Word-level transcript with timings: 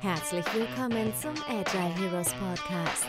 Herzlich 0.00 0.46
willkommen 0.54 1.12
zum 1.16 1.34
Agile 1.48 1.92
Heroes 1.96 2.32
Podcast. 2.34 3.08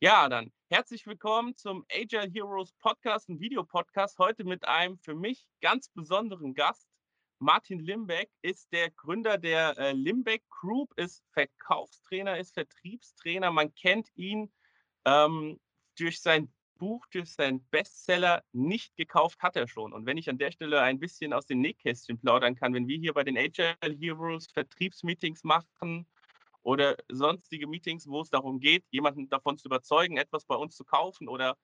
Ja, 0.00 0.28
dann 0.28 0.52
herzlich 0.68 1.06
willkommen 1.06 1.56
zum 1.56 1.86
Agile 1.90 2.30
Heroes 2.30 2.72
Podcast, 2.74 3.30
ein 3.30 3.40
Videopodcast. 3.40 4.18
Heute 4.18 4.44
mit 4.44 4.68
einem 4.68 4.98
für 4.98 5.14
mich 5.14 5.46
ganz 5.62 5.88
besonderen 5.88 6.52
Gast. 6.52 6.86
Martin 7.38 7.78
Limbeck 7.78 8.30
ist 8.42 8.70
der 8.70 8.90
Gründer 8.90 9.38
der 9.38 9.78
äh, 9.78 9.92
Limbeck 9.92 10.46
Group, 10.50 10.92
ist 10.96 11.24
Verkaufstrainer, 11.32 12.36
ist 12.36 12.52
Vertriebstrainer. 12.52 13.50
Man 13.50 13.74
kennt 13.74 14.10
ihn 14.14 14.52
ähm, 15.06 15.58
durch 15.96 16.20
sein 16.20 16.52
Buch, 16.78 17.06
durch 17.10 17.32
seinen 17.32 17.64
Bestseller 17.68 18.42
nicht 18.52 18.96
gekauft 18.96 19.40
hat 19.42 19.56
er 19.56 19.68
schon. 19.68 19.92
Und 19.92 20.06
wenn 20.06 20.16
ich 20.16 20.30
an 20.30 20.38
der 20.38 20.52
Stelle 20.52 20.80
ein 20.80 20.98
bisschen 20.98 21.32
aus 21.32 21.46
den 21.46 21.60
Nähkästchen 21.60 22.18
plaudern 22.18 22.54
kann, 22.54 22.72
wenn 22.72 22.88
wir 22.88 22.98
hier 22.98 23.12
bei 23.12 23.24
den 23.24 23.36
Agile 23.36 23.76
Heroes 23.82 24.46
Vertriebsmeetings 24.52 25.44
machen 25.44 26.06
oder 26.62 26.96
sonstige 27.10 27.66
Meetings, 27.66 28.06
wo 28.06 28.20
es 28.22 28.30
darum 28.30 28.60
geht, 28.60 28.84
jemanden 28.90 29.28
davon 29.28 29.58
zu 29.58 29.68
überzeugen, 29.68 30.16
etwas 30.16 30.44
bei 30.46 30.54
uns 30.54 30.76
zu 30.76 30.84
kaufen 30.84 31.28
oder 31.28 31.56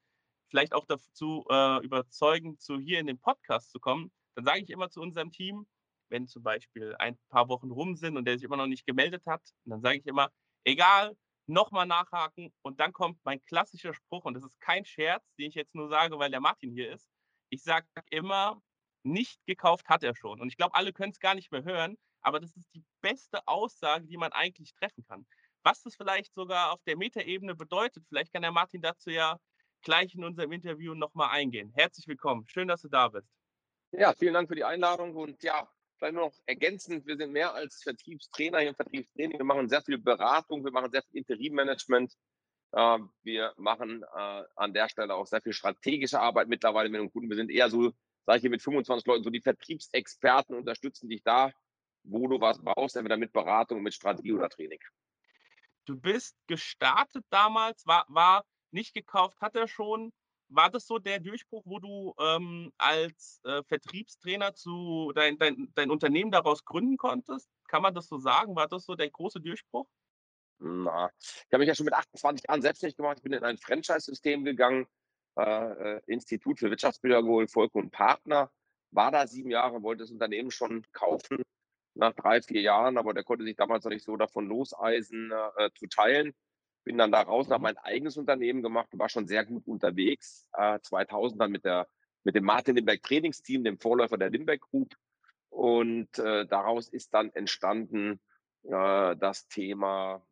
vielleicht 0.48 0.74
auch 0.74 0.84
dazu 0.84 1.44
äh, 1.50 1.84
überzeugen, 1.84 2.58
zu 2.58 2.78
hier 2.78 3.00
in 3.00 3.06
den 3.06 3.18
Podcast 3.18 3.70
zu 3.70 3.80
kommen, 3.80 4.12
dann 4.34 4.44
sage 4.44 4.60
ich 4.60 4.70
immer 4.70 4.90
zu 4.90 5.00
unserem 5.00 5.30
Team, 5.30 5.66
wenn 6.08 6.26
zum 6.28 6.42
Beispiel 6.42 6.94
ein 6.98 7.16
paar 7.28 7.48
Wochen 7.48 7.70
rum 7.70 7.96
sind 7.96 8.16
und 8.16 8.24
der 8.24 8.34
sich 8.38 8.44
immer 8.44 8.56
noch 8.56 8.66
nicht 8.66 8.86
gemeldet 8.86 9.26
hat, 9.26 9.42
dann 9.64 9.80
sage 9.80 9.98
ich 9.98 10.06
immer, 10.06 10.30
egal, 10.64 11.16
nochmal 11.46 11.86
nachhaken 11.86 12.52
und 12.62 12.80
dann 12.80 12.92
kommt 12.92 13.18
mein 13.24 13.42
klassischer 13.44 13.94
Spruch 13.94 14.24
und 14.24 14.34
das 14.34 14.44
ist 14.44 14.60
kein 14.60 14.84
Scherz, 14.84 15.24
den 15.38 15.48
ich 15.48 15.54
jetzt 15.54 15.74
nur 15.74 15.88
sage, 15.88 16.18
weil 16.18 16.30
der 16.30 16.40
Martin 16.40 16.72
hier 16.72 16.92
ist. 16.92 17.08
Ich 17.50 17.62
sage 17.62 17.86
immer, 18.10 18.60
nicht 19.02 19.44
gekauft 19.46 19.88
hat 19.88 20.02
er 20.02 20.16
schon. 20.16 20.40
Und 20.40 20.48
ich 20.48 20.56
glaube, 20.56 20.74
alle 20.74 20.92
können 20.92 21.12
es 21.12 21.20
gar 21.20 21.34
nicht 21.34 21.52
mehr 21.52 21.64
hören, 21.64 21.96
aber 22.22 22.40
das 22.40 22.56
ist 22.56 22.68
die 22.74 22.84
beste 23.02 23.46
Aussage, 23.46 24.06
die 24.06 24.16
man 24.16 24.32
eigentlich 24.32 24.72
treffen 24.74 25.04
kann. 25.04 25.26
Was 25.62 25.82
das 25.82 25.94
vielleicht 25.94 26.34
sogar 26.34 26.72
auf 26.72 26.82
der 26.84 26.96
Metaebene 26.96 27.54
bedeutet, 27.54 28.04
vielleicht 28.08 28.32
kann 28.32 28.42
der 28.42 28.52
Martin 28.52 28.82
dazu 28.82 29.10
ja 29.10 29.38
gleich 29.82 30.14
in 30.14 30.24
unserem 30.24 30.52
Interview 30.52 30.94
nochmal 30.94 31.30
eingehen. 31.30 31.72
Herzlich 31.74 32.06
willkommen. 32.06 32.46
Schön, 32.48 32.68
dass 32.68 32.82
du 32.82 32.88
da 32.88 33.08
bist. 33.08 33.28
Ja, 33.92 34.12
vielen 34.14 34.34
Dank 34.34 34.48
für 34.48 34.56
die 34.56 34.64
Einladung 34.64 35.14
und 35.14 35.42
ja, 35.42 35.68
vielleicht 35.98 36.14
noch 36.14 36.32
ergänzend, 36.46 37.06
wir 37.06 37.16
sind 37.16 37.32
mehr 37.32 37.54
als 37.54 37.82
Vertriebstrainer 37.82 38.60
hier 38.60 38.70
im 38.70 38.74
Vertriebstraining. 38.74 39.38
Wir 39.38 39.44
machen 39.44 39.68
sehr 39.68 39.82
viel 39.82 39.98
Beratung, 39.98 40.64
wir 40.64 40.72
machen 40.72 40.90
sehr 40.90 41.02
viel 41.02 41.18
Interimmanagement. 41.18 42.12
Äh, 42.72 42.98
wir 43.22 43.52
machen 43.56 44.02
äh, 44.02 44.42
an 44.56 44.74
der 44.74 44.88
Stelle 44.88 45.14
auch 45.14 45.26
sehr 45.26 45.40
viel 45.40 45.52
strategische 45.52 46.20
Arbeit 46.20 46.48
mittlerweile 46.48 46.88
mit 46.88 47.00
den 47.00 47.12
Kunden. 47.12 47.28
Wir 47.28 47.36
sind 47.36 47.50
eher 47.50 47.70
so, 47.70 47.92
sage 48.26 48.38
ich 48.38 48.40
hier 48.42 48.50
mit 48.50 48.62
25 48.62 49.06
Leuten, 49.06 49.24
so 49.24 49.30
die 49.30 49.40
Vertriebsexperten 49.40 50.56
unterstützen 50.56 51.08
dich 51.08 51.22
da, 51.22 51.52
wo 52.02 52.26
du 52.28 52.40
was 52.40 52.62
brauchst, 52.62 52.96
entweder 52.96 53.16
mit 53.16 53.32
Beratung, 53.32 53.82
mit 53.82 53.94
Strategie 53.94 54.32
oder 54.32 54.48
Training. 54.48 54.80
Du 55.86 55.96
bist 55.96 56.36
gestartet 56.46 57.24
damals, 57.30 57.86
war, 57.86 58.06
war 58.08 58.44
nicht 58.70 58.94
gekauft, 58.94 59.40
hat 59.40 59.54
er 59.54 59.68
schon 59.68 60.12
war 60.48 60.70
das 60.70 60.86
so 60.86 60.98
der 60.98 61.20
Durchbruch, 61.20 61.62
wo 61.66 61.78
du 61.78 62.14
ähm, 62.20 62.72
als 62.78 63.40
äh, 63.44 63.62
Vertriebstrainer 63.64 64.54
zu 64.54 65.12
dein, 65.14 65.38
dein, 65.38 65.72
dein 65.74 65.90
Unternehmen 65.90 66.30
daraus 66.30 66.64
gründen 66.64 66.96
konntest? 66.96 67.48
Kann 67.68 67.82
man 67.82 67.94
das 67.94 68.08
so 68.08 68.18
sagen? 68.18 68.54
War 68.56 68.68
das 68.68 68.84
so 68.84 68.94
der 68.94 69.10
große 69.10 69.40
Durchbruch? 69.40 69.88
Na, 70.58 71.10
ich 71.18 71.52
habe 71.52 71.58
mich 71.58 71.68
ja 71.68 71.74
schon 71.74 71.86
mit 71.86 71.94
28 71.94 72.46
Jahren 72.48 72.62
selbstständig 72.62 72.96
gemacht. 72.96 73.18
Ich 73.18 73.22
bin 73.22 73.32
in 73.32 73.44
ein 73.44 73.58
Franchise-System 73.58 74.44
gegangen, 74.44 74.86
äh, 75.36 75.96
äh, 75.96 76.00
Institut 76.06 76.58
für 76.58 76.70
Wirtschaftspädagogik, 76.70 77.50
Volk 77.50 77.74
und 77.74 77.90
Partner. 77.90 78.50
War 78.92 79.10
da 79.10 79.26
sieben 79.26 79.50
Jahre, 79.50 79.82
wollte 79.82 80.04
das 80.04 80.12
Unternehmen 80.12 80.50
schon 80.50 80.86
kaufen 80.92 81.42
nach 81.94 82.12
drei, 82.14 82.40
vier 82.42 82.60
Jahren, 82.60 82.98
aber 82.98 83.14
der 83.14 83.24
konnte 83.24 83.44
sich 83.44 83.56
damals 83.56 83.84
noch 83.84 83.90
nicht 83.90 84.04
so 84.04 84.16
davon 84.16 84.46
loseisen, 84.46 85.32
äh, 85.56 85.70
zu 85.74 85.86
teilen. 85.86 86.34
Bin 86.84 86.98
dann 86.98 87.12
da 87.12 87.22
raus, 87.22 87.48
habe 87.48 87.58
mhm. 87.58 87.62
mein 87.62 87.78
eigenes 87.78 88.16
Unternehmen 88.16 88.62
gemacht 88.62 88.88
war 88.92 89.08
schon 89.08 89.26
sehr 89.26 89.44
gut 89.44 89.66
unterwegs. 89.66 90.46
Äh, 90.52 90.78
2000 90.80 91.40
dann 91.40 91.50
mit, 91.50 91.64
der, 91.64 91.88
mit 92.24 92.34
dem 92.34 92.44
Martin 92.44 92.76
Limbeck 92.76 93.02
Trainingsteam, 93.02 93.64
dem 93.64 93.78
Vorläufer 93.78 94.18
der 94.18 94.30
Limbeck 94.30 94.60
Group. 94.60 94.94
Und 95.48 96.18
äh, 96.18 96.46
daraus 96.46 96.88
ist 96.88 97.14
dann 97.14 97.30
entstanden 97.30 98.20
äh, 98.64 99.16
das 99.16 99.46
Thema, 99.48 100.26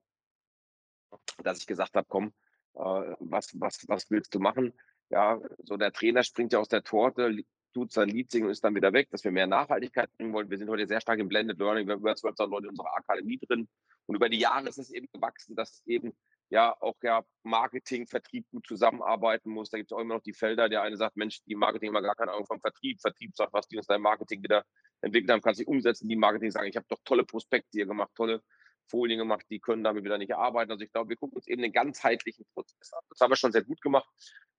dass 1.43 1.59
ich 1.59 1.67
gesagt 1.67 1.95
habe, 1.95 2.07
komm, 2.09 2.33
äh, 2.75 3.15
was, 3.21 3.59
was, 3.61 3.87
was 3.89 4.11
willst 4.11 4.35
du 4.35 4.41
machen? 4.41 4.73
Ja, 5.11 5.41
so 5.63 5.77
der 5.77 5.93
Trainer 5.93 6.23
springt 6.23 6.53
ja 6.53 6.59
aus 6.59 6.69
der 6.69 6.83
Torte, 6.83 7.45
tut 7.73 7.93
sein 7.93 8.09
Lied 8.09 8.31
singen 8.31 8.47
und 8.47 8.53
ist 8.53 8.65
dann 8.65 8.75
wieder 8.75 8.93
weg, 8.93 9.11
dass 9.11 9.25
wir 9.25 9.31
mehr 9.31 9.47
Nachhaltigkeit 9.47 10.11
bringen 10.17 10.33
wollen. 10.33 10.51
Wir 10.51 10.59
sind 10.59 10.69
heute 10.69 10.87
sehr 10.87 11.01
stark 11.01 11.19
im 11.19 11.29
Blended 11.29 11.59
Learning. 11.59 11.87
Wir 11.87 11.95
haben 11.95 12.01
über 12.01 12.13
12.000 12.13 12.49
Leute 12.49 12.65
in 12.65 12.71
unserer 12.71 12.95
Akademie 12.97 13.39
drin. 13.39 13.69
Und 14.07 14.17
über 14.17 14.29
die 14.29 14.39
Jahre 14.39 14.69
ist 14.69 14.79
es 14.79 14.91
eben 14.91 15.09
gewachsen, 15.13 15.55
dass 15.55 15.83
eben 15.87 16.15
ja 16.53 16.77
auch 16.81 16.97
ja 17.03 17.25
Marketing, 17.45 18.07
Vertrieb 18.07 18.47
gut 18.51 18.67
zusammenarbeiten 18.67 19.51
muss. 19.51 19.71
Da 19.71 19.79
gibt 19.79 19.91
es 19.91 19.97
auch 19.97 20.01
immer 20.01 20.17
noch 20.17 20.23
die 20.23 20.35
Felder. 20.35 20.69
Der 20.69 20.83
eine 20.83 20.99
sagt, 20.99 21.17
Mensch, 21.17 21.43
die 21.45 21.55
Marketing 21.55 21.95
haben 21.95 22.03
gar 22.03 22.15
keine 22.15 22.33
Ahnung 22.33 22.47
vom 22.47 22.61
Vertrieb. 22.61 23.01
Vertrieb 23.01 23.35
sagt, 23.35 23.55
was 23.55 23.67
die 23.69 23.79
uns 23.79 23.87
dein 23.87 24.03
Marketing 24.03 24.43
wieder 24.43 24.63
entwickelt 25.01 25.31
haben, 25.31 25.41
kannst 25.41 25.61
du 25.61 25.65
umsetzen. 25.65 26.09
Die 26.09 26.17
Marketing 26.17 26.51
sagen, 26.51 26.69
ich 26.69 26.77
habe 26.77 26.87
doch 26.91 27.01
tolle 27.05 27.25
Prospekte 27.25 27.71
hier 27.73 27.87
gemacht, 27.87 28.11
tolle 28.15 28.43
Folien 28.87 29.19
gemacht, 29.19 29.47
die 29.49 29.61
können 29.61 29.83
damit 29.83 30.05
wieder 30.05 30.19
nicht 30.19 30.35
arbeiten. 30.35 30.71
Also 30.71 30.85
ich 30.85 30.93
glaube, 30.93 31.09
wir 31.09 31.17
gucken 31.17 31.37
uns 31.37 31.49
eben 31.49 31.63
den 31.63 31.73
ganzheitlichen 31.73 32.45
Prozess 32.53 32.93
an. 32.93 33.01
Das 33.09 33.21
haben 33.21 33.31
wir 33.31 33.37
schon 33.37 33.53
sehr 33.53 33.65
gut 33.65 33.81
gemacht. 33.81 34.09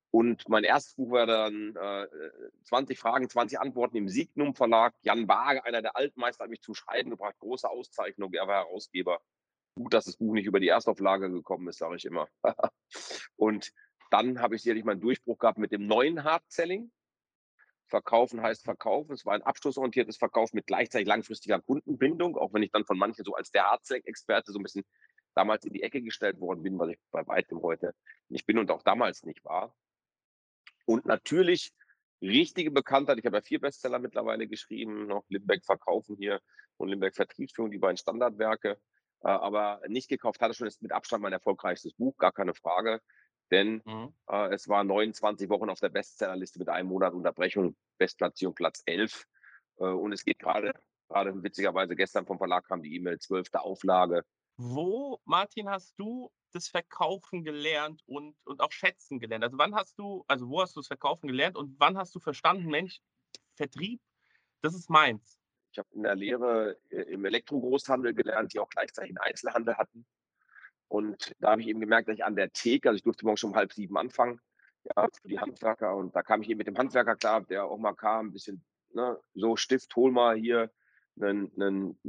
Und 0.10 0.50
mein 0.50 0.64
erstes 0.64 0.96
Buch 0.96 1.12
war 1.12 1.28
dann 1.28 1.76
äh, 1.76 2.08
20 2.64 2.98
Fragen, 2.98 3.30
20 3.30 3.60
Antworten 3.60 3.98
im 3.98 4.10
Signum 4.10 4.56
Verlag. 4.56 4.96
Jan 5.04 5.28
Waage, 5.28 5.64
einer 5.64 5.84
der 5.84 5.96
Altmeister, 5.96 6.46
hat 6.46 6.50
mich 6.50 6.62
zum 6.62 6.74
Schreiben 6.74 7.12
gebracht. 7.12 7.36
Große 7.38 7.70
Auszeichnung. 7.70 8.34
Er 8.34 8.48
war 8.48 8.66
Herausgeber 8.66 9.22
gut, 9.76 9.94
dass 9.94 10.06
das 10.06 10.18
Buch 10.18 10.34
nicht 10.34 10.46
über 10.46 10.60
die 10.60 10.68
Erstauflage 10.68 11.30
gekommen 11.32 11.68
ist, 11.68 11.80
sage 11.80 11.96
ich 11.96 12.06
immer. 12.06 12.28
und 13.36 13.72
dann 14.12 14.40
habe 14.40 14.56
ich 14.56 14.62
sicherlich 14.62 14.84
meinen 14.84 15.02
Durchbruch 15.02 15.38
gehabt 15.38 15.58
mit 15.58 15.72
dem 15.72 15.88
neuen 15.88 16.24
Hard-Selling. 16.24 16.92
Verkaufen 17.88 18.42
heißt 18.42 18.64
Verkaufen. 18.64 19.14
Es 19.14 19.26
war 19.26 19.34
ein 19.34 19.42
abschlussorientiertes 19.42 20.18
Verkauf 20.18 20.54
mit 20.54 20.68
gleichzeitig 20.68 21.08
langfristiger 21.08 21.62
Kundenbindung, 21.62 22.38
auch 22.38 22.54
wenn 22.54 22.64
ich 22.64 22.72
dann 22.72 22.86
von 22.86 22.98
manchen 22.98 23.26
so 23.26 23.34
als 23.34 23.52
der 23.52 23.66
Hard-Selling-Experte 23.66 24.52
so 24.52 24.60
ein 24.60 24.64
bisschen 24.64 24.86
damals 25.36 25.66
in 25.66 25.74
die 25.74 25.84
Ecke 25.84 26.02
gestellt 26.02 26.40
worden 26.40 26.64
bin, 26.64 26.78
was 26.80 26.90
ich 26.90 27.00
bei 27.12 27.26
weitem 27.28 27.62
heute 27.62 27.94
nicht 28.30 28.46
bin 28.46 28.58
und 28.58 28.72
auch 28.72 28.84
damals 28.84 29.24
nicht 29.24 29.44
war. 29.44 29.76
Und 30.86 31.06
natürlich 31.06 31.74
richtige 32.22 32.72
Bekanntheit. 32.72 33.18
Ich 33.20 33.26
habe 33.26 33.38
ja 33.38 33.42
vier 33.42 33.60
Bestseller 33.60 34.00
mittlerweile 34.00 34.48
geschrieben, 34.48 35.08
noch 35.08 35.26
Limbeck 35.30 35.66
Verkaufen 35.66 36.16
hier 36.18 36.40
und 36.78 36.90
Limbeck 36.90 37.16
Vertriebsführung, 37.16 37.72
die 37.72 37.78
beiden 37.78 37.98
Standardwerke. 37.98 38.80
Äh, 39.24 39.30
aber 39.30 39.82
nicht 39.88 40.10
gekauft 40.10 40.42
hatte 40.42 40.54
schon 40.54 40.68
ist 40.68 40.82
mit 40.82 40.92
Abstand 40.92 41.24
mein 41.24 41.34
erfolgreichstes 41.34 41.94
Buch, 41.94 42.18
gar 42.18 42.32
keine 42.32 42.54
Frage. 42.54 43.02
Denn 43.52 43.82
mhm. 43.86 44.14
äh, 44.28 44.54
es 44.54 44.68
war 44.68 44.84
29 44.84 45.50
Wochen 45.50 45.70
auf 45.70 45.80
der 45.80 45.90
Bestsellerliste 45.90 46.60
mit 46.60 46.70
einem 46.70 46.90
Monat 46.90 47.14
Unterbrechung, 47.14 47.76
Bestplatzierung 47.98 48.56
Platz 48.56 48.82
11. 48.86 49.26
Äh, 49.80 49.86
und 49.86 50.12
es 50.12 50.24
geht 50.26 50.40
gerade, 50.40 50.74
gerade 51.08 51.42
witzigerweise 51.44 51.96
gestern 51.96 52.26
vom 52.26 52.38
Verlag 52.38 52.68
kam 52.68 52.82
die 52.82 52.96
E-Mail, 52.96 53.20
12. 53.20 53.54
Auflage. 53.54 54.24
Wo, 54.58 55.20
Martin, 55.26 55.70
hast 55.70 55.94
du 55.98 56.32
das 56.52 56.68
Verkaufen 56.68 57.44
gelernt 57.44 58.02
und, 58.06 58.36
und 58.46 58.62
auch 58.62 58.72
Schätzen 58.72 59.20
gelernt? 59.20 59.44
Also 59.44 59.58
wann 59.58 59.74
hast 59.74 59.98
du, 59.98 60.24
also 60.28 60.48
wo 60.50 60.62
hast 60.62 60.76
du 60.76 60.82
das 60.82 60.88
Verkaufen 60.88 61.28
gelernt 61.28 61.56
und 61.56 61.80
wann 61.80 61.98
hast 61.98 62.14
du 62.14 62.20
verstanden, 62.20 62.68
Mensch, 62.70 63.02
Vertrieb, 63.56 64.02
das 64.62 64.76
ist 64.76 64.90
meins? 64.90 65.40
Ich 65.74 65.80
habe 65.80 65.90
in 65.92 66.04
der 66.04 66.16
Lehre 66.16 66.78
äh, 66.90 67.02
im 67.02 67.26
Elektrogroßhandel 67.26 68.14
gelernt, 68.14 68.54
die 68.54 68.60
auch 68.60 68.70
gleichzeitig 68.70 69.10
einen 69.10 69.18
Einzelhandel 69.18 69.76
hatten. 69.76 70.06
Und 70.88 71.34
da 71.40 71.52
habe 71.52 71.62
ich 71.62 71.68
eben 71.68 71.80
gemerkt, 71.80 72.08
dass 72.08 72.16
ich 72.16 72.24
an 72.24 72.36
der 72.36 72.54
Theke, 72.54 72.90
also 72.90 72.98
ich 72.98 73.04
durfte 73.04 73.26
morgen 73.26 73.38
schon 73.38 73.50
um 73.50 73.56
halb 73.56 73.74
sieben 73.74 73.98
anfangen, 73.98 74.40
ja, 74.84 75.08
für 75.20 75.28
die 75.28 75.40
Handwerker. 75.40 75.96
Und 75.96 76.16
da 76.16 76.22
kam 76.22 76.44
ich 76.44 76.50
eben 76.50 76.60
mit 76.60 76.68
dem 76.68 76.78
Handwerker 76.78 77.16
klar, 77.16 77.42
der 77.42 77.66
auch 77.66 77.80
mal 77.80 77.96
kam, 77.96 78.28
ein 78.28 78.32
bisschen, 78.32 78.64
ne, 78.94 79.20
so 79.34 79.56
Stift, 79.56 79.96
hol 79.96 80.12
mal 80.12 80.36
hier 80.36 80.70
einen, 81.20 81.52
einen 81.60 82.00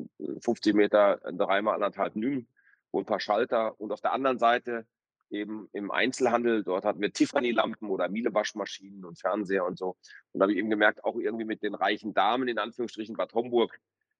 50 0.40 0.74
Meter, 0.74 1.16
dreimal 1.32 1.74
anderthalb 1.74 2.16
Nüm, 2.16 2.46
hol 2.92 3.02
ein 3.02 3.06
paar 3.06 3.20
Schalter. 3.20 3.80
Und 3.80 3.92
auf 3.92 4.02
der 4.02 4.12
anderen 4.12 4.38
Seite 4.38 4.86
eben 5.34 5.68
im 5.72 5.90
Einzelhandel. 5.90 6.62
Dort 6.62 6.84
hatten 6.84 7.00
wir 7.00 7.12
Tiffany-Lampen 7.12 7.88
oder 7.90 8.08
Miele-Waschmaschinen 8.08 9.04
und 9.04 9.18
Fernseher 9.18 9.64
und 9.64 9.78
so. 9.78 9.96
Und 10.32 10.40
da 10.40 10.44
habe 10.44 10.52
ich 10.52 10.58
eben 10.58 10.70
gemerkt, 10.70 11.04
auch 11.04 11.16
irgendwie 11.16 11.44
mit 11.44 11.62
den 11.62 11.74
reichen 11.74 12.14
Damen, 12.14 12.48
in 12.48 12.58
Anführungsstrichen 12.58 13.16
Bad 13.16 13.34
Homburg, 13.34 13.78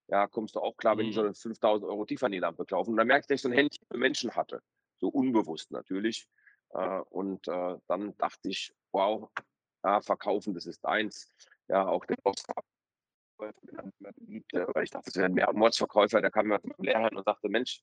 ja, 0.09 0.27
kommst 0.27 0.55
du 0.55 0.61
auch 0.61 0.77
klar, 0.77 0.99
wenn 0.99 1.07
die 1.07 1.13
so 1.13 1.23
mhm. 1.23 1.29
eine 1.29 1.35
5000 1.35 1.89
Euro 1.91 2.05
Tiffany-Lampe 2.05 2.67
kaufen. 2.67 2.91
Und 2.91 2.97
da 2.99 3.05
merkte 3.05 3.25
ich, 3.25 3.29
dass 3.29 3.37
ich 3.37 3.43
so 3.43 3.49
ein 3.49 3.55
Händchen 3.55 3.87
für 3.91 3.99
Menschen 3.99 4.35
hatte. 4.37 4.61
So 5.01 5.09
unbewusst 5.09 5.71
natürlich. 5.71 6.29
Äh, 6.71 7.01
und 7.11 7.49
äh, 7.49 7.77
dann 7.87 8.17
dachte 8.19 8.49
ich, 8.49 8.75
wow, 8.93 9.31
ja, 9.83 10.01
verkaufen, 10.01 10.55
das 10.55 10.67
ist 10.67 10.85
eins. 10.85 11.33
Ja, 11.69 11.87
auch 11.87 12.05
der 12.05 12.17
Boss 12.23 12.45
weil 13.39 14.85
ich 14.85 14.91
dachte, 14.91 15.11
das 15.13 15.17
wäre 15.17 15.49
ein 15.49 15.57
Mordsverkäufer, 15.57 16.21
der 16.21 16.31
kam 16.31 16.47
mir 16.47 16.61
zum 16.61 16.73
Lehrer 16.79 17.11
und 17.13 17.25
sagte, 17.25 17.49
Mensch, 17.49 17.83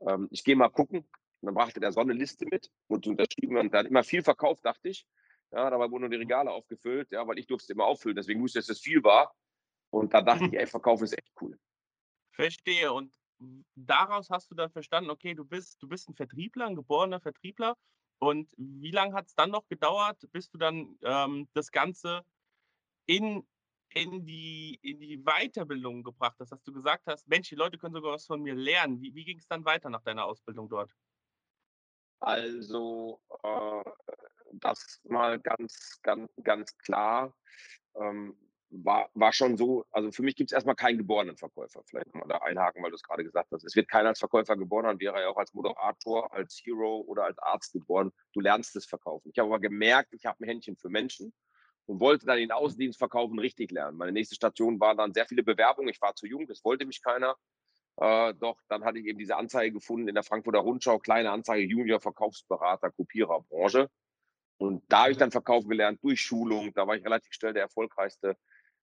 ähm, 0.00 0.28
ich 0.30 0.44
gehe 0.44 0.56
mal 0.56 0.68
gucken, 0.68 1.08
und 1.42 1.46
dann 1.46 1.54
brachte 1.54 1.80
der 1.80 1.90
so 1.90 2.00
eine 2.00 2.12
Liste 2.12 2.46
mit 2.48 2.70
und 2.86 3.06
unterschrieben 3.06 3.56
und 3.56 3.72
hat 3.72 3.86
immer 3.86 4.04
viel 4.04 4.22
verkauft, 4.22 4.64
dachte 4.64 4.88
ich. 4.88 5.04
Ja, 5.50 5.68
dabei 5.68 5.90
wurden 5.90 6.02
nur 6.02 6.10
die 6.10 6.16
Regale 6.16 6.50
aufgefüllt, 6.52 7.10
ja, 7.10 7.26
weil 7.26 7.38
ich 7.38 7.46
durfte 7.46 7.64
es 7.64 7.70
immer 7.70 7.84
auffüllen, 7.84 8.16
deswegen 8.16 8.40
wusste 8.40 8.60
ich, 8.60 8.66
dass 8.66 8.76
es 8.76 8.82
viel 8.82 9.02
war. 9.02 9.34
Und 9.90 10.14
da 10.14 10.22
dachte 10.22 10.46
ich, 10.46 10.52
ey, 10.58 10.66
verkaufen 10.66 11.04
ist 11.04 11.18
echt 11.18 11.32
cool. 11.40 11.58
Verstehe. 12.30 12.92
Und 12.92 13.12
daraus 13.74 14.30
hast 14.30 14.50
du 14.50 14.54
dann 14.54 14.70
verstanden, 14.70 15.10
okay, 15.10 15.34
du 15.34 15.44
bist, 15.44 15.82
du 15.82 15.88
bist 15.88 16.08
ein 16.08 16.14
Vertriebler, 16.14 16.66
ein 16.66 16.76
geborener 16.76 17.20
Vertriebler. 17.20 17.76
Und 18.20 18.52
wie 18.56 18.92
lange 18.92 19.14
hat 19.14 19.26
es 19.26 19.34
dann 19.34 19.50
noch 19.50 19.66
gedauert, 19.66 20.24
bis 20.30 20.48
du 20.48 20.58
dann 20.58 20.96
ähm, 21.02 21.48
das 21.54 21.72
Ganze 21.72 22.22
in, 23.06 23.44
in, 23.94 24.24
die, 24.24 24.78
in 24.80 25.00
die 25.00 25.18
Weiterbildung 25.18 26.04
gebracht 26.04 26.36
hast, 26.38 26.52
dass 26.52 26.62
du 26.62 26.72
gesagt 26.72 27.08
hast, 27.08 27.26
Mensch, 27.26 27.48
die 27.48 27.56
Leute 27.56 27.78
können 27.78 27.94
sogar 27.94 28.12
was 28.12 28.26
von 28.26 28.40
mir 28.40 28.54
lernen. 28.54 29.02
Wie, 29.02 29.12
wie 29.14 29.24
ging 29.24 29.38
es 29.38 29.48
dann 29.48 29.64
weiter 29.64 29.90
nach 29.90 30.02
deiner 30.02 30.24
Ausbildung 30.24 30.68
dort? 30.68 30.94
Also, 32.22 33.20
äh, 33.42 33.90
das 34.52 35.00
mal 35.04 35.40
ganz, 35.40 35.98
ganz, 36.02 36.30
ganz 36.44 36.78
klar. 36.78 37.34
Ähm, 37.96 38.36
war, 38.70 39.10
war 39.14 39.32
schon 39.32 39.56
so, 39.56 39.84
also 39.90 40.12
für 40.12 40.22
mich 40.22 40.36
gibt 40.36 40.50
es 40.50 40.54
erstmal 40.54 40.76
keinen 40.76 40.98
geborenen 40.98 41.36
Verkäufer. 41.36 41.82
Vielleicht 41.84 42.14
mal 42.14 42.26
da 42.28 42.38
einhaken, 42.38 42.82
weil 42.82 42.90
du 42.90 42.94
es 42.94 43.02
gerade 43.02 43.24
gesagt 43.24 43.50
hast. 43.52 43.64
Es 43.64 43.74
wird 43.74 43.88
keiner 43.88 44.10
als 44.10 44.20
Verkäufer 44.20 44.56
geboren, 44.56 44.86
dann 44.86 45.00
wäre 45.00 45.20
er 45.20 45.30
auch 45.30 45.36
als 45.36 45.52
Moderator, 45.52 46.32
als 46.32 46.62
Hero 46.64 47.02
oder 47.06 47.24
als 47.24 47.38
Arzt 47.40 47.72
geboren. 47.72 48.12
Du 48.32 48.40
lernst 48.40 48.76
es 48.76 48.86
verkaufen. 48.86 49.30
Ich 49.32 49.38
habe 49.40 49.48
aber 49.48 49.60
gemerkt, 49.60 50.14
ich 50.14 50.24
habe 50.24 50.42
ein 50.42 50.46
Händchen 50.48 50.76
für 50.76 50.88
Menschen 50.90 51.34
und 51.86 52.00
wollte 52.00 52.24
dann 52.24 52.38
den 52.38 52.52
Außendienst 52.52 52.98
verkaufen 52.98 53.38
richtig 53.40 53.72
lernen. 53.72 53.98
Meine 53.98 54.12
nächste 54.12 54.36
Station 54.36 54.78
war 54.78 54.94
dann 54.94 55.12
sehr 55.12 55.26
viele 55.26 55.42
Bewerbungen. 55.42 55.90
Ich 55.90 56.00
war 56.00 56.14
zu 56.14 56.26
jung, 56.26 56.46
das 56.46 56.64
wollte 56.64 56.86
mich 56.86 57.02
keiner. 57.02 57.36
Äh, 57.96 58.34
doch 58.34 58.58
dann 58.68 58.84
hatte 58.84 58.98
ich 58.98 59.06
eben 59.06 59.18
diese 59.18 59.36
Anzeige 59.36 59.72
gefunden 59.72 60.08
in 60.08 60.14
der 60.14 60.24
Frankfurter 60.24 60.60
Rundschau, 60.60 60.98
kleine 60.98 61.30
Anzeige, 61.30 61.64
Junior 61.64 62.00
Verkaufsberater, 62.00 62.90
Kopiererbranche. 62.90 63.88
Und 64.58 64.84
da 64.88 65.02
habe 65.02 65.12
ich 65.12 65.18
dann 65.18 65.30
Verkauf 65.30 65.66
gelernt 65.66 66.02
durch 66.02 66.20
Schulung. 66.20 66.72
Da 66.74 66.86
war 66.86 66.96
ich 66.96 67.04
relativ 67.04 67.32
schnell 67.32 67.52
der 67.52 67.62
erfolgreichste 67.62 68.36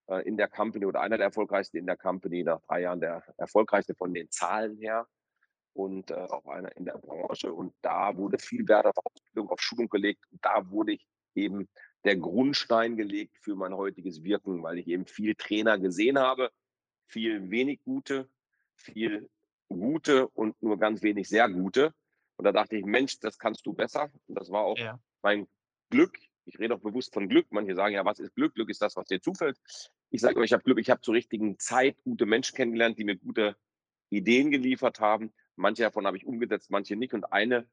äh, 0.08 0.26
in 0.28 0.36
der 0.36 0.48
Company 0.48 0.86
oder 0.86 1.00
einer 1.00 1.16
der 1.16 1.26
erfolgreichsten 1.26 1.78
in 1.78 1.86
der 1.86 1.96
Company, 1.96 2.44
nach 2.44 2.60
drei 2.62 2.82
Jahren 2.82 3.00
der 3.00 3.24
erfolgreichste 3.38 3.94
von 3.94 4.12
den 4.12 4.30
Zahlen 4.30 4.76
her 4.76 5.06
und 5.72 6.10
äh, 6.10 6.14
auch 6.14 6.46
einer 6.46 6.76
in 6.76 6.84
der 6.84 6.98
Branche. 6.98 7.52
Und 7.52 7.74
da 7.82 8.16
wurde 8.16 8.38
viel 8.38 8.66
Wert 8.68 8.86
auf 8.86 8.96
Ausbildung, 9.04 9.48
auf 9.50 9.60
Schulung 9.60 9.88
gelegt. 9.88 10.24
Und 10.30 10.44
da 10.44 10.70
wurde 10.70 10.92
ich 10.92 11.06
eben 11.34 11.68
der 12.04 12.16
Grundstein 12.16 12.96
gelegt 12.96 13.36
für 13.38 13.54
mein 13.54 13.74
heutiges 13.74 14.22
Wirken, 14.22 14.62
weil 14.62 14.78
ich 14.78 14.86
eben 14.88 15.06
viel 15.06 15.34
Trainer 15.34 15.78
gesehen 15.78 16.18
habe, 16.18 16.50
viel 17.06 17.50
wenig 17.50 17.82
gute, 17.82 18.28
viel 18.80 19.28
gute 19.68 20.28
und 20.28 20.60
nur 20.62 20.78
ganz 20.78 21.02
wenig 21.02 21.28
sehr 21.28 21.48
gute. 21.48 21.94
Und 22.36 22.44
da 22.44 22.52
dachte 22.52 22.76
ich, 22.76 22.84
Mensch, 22.84 23.20
das 23.20 23.38
kannst 23.38 23.66
du 23.66 23.72
besser. 23.72 24.10
Und 24.26 24.38
das 24.38 24.50
war 24.50 24.64
auch 24.64 24.78
ja. 24.78 24.98
mein 25.22 25.46
Glück. 25.90 26.18
Ich 26.46 26.58
rede 26.58 26.74
auch 26.74 26.80
bewusst 26.80 27.12
von 27.12 27.28
Glück. 27.28 27.46
Manche 27.50 27.74
sagen 27.74 27.94
ja, 27.94 28.04
was 28.04 28.18
ist 28.18 28.34
Glück? 28.34 28.54
Glück 28.54 28.70
ist 28.70 28.82
das, 28.82 28.96
was 28.96 29.06
dir 29.06 29.20
zufällt. 29.20 29.58
Ich 30.10 30.20
sage 30.20 30.40
euch, 30.40 30.46
ich 30.46 30.52
habe 30.52 30.64
Glück. 30.64 30.78
Ich 30.78 30.90
habe 30.90 31.00
zur 31.00 31.14
richtigen 31.14 31.58
Zeit 31.58 31.96
gute 32.02 32.26
Menschen 32.26 32.56
kennengelernt, 32.56 32.98
die 32.98 33.04
mir 33.04 33.16
gute 33.16 33.56
Ideen 34.08 34.50
geliefert 34.50 35.00
haben. 35.00 35.32
Manche 35.56 35.82
davon 35.82 36.06
habe 36.06 36.16
ich 36.16 36.26
umgesetzt, 36.26 36.70
manche 36.70 36.96
nicht. 36.96 37.14
Und 37.14 37.24
eine 37.32 37.68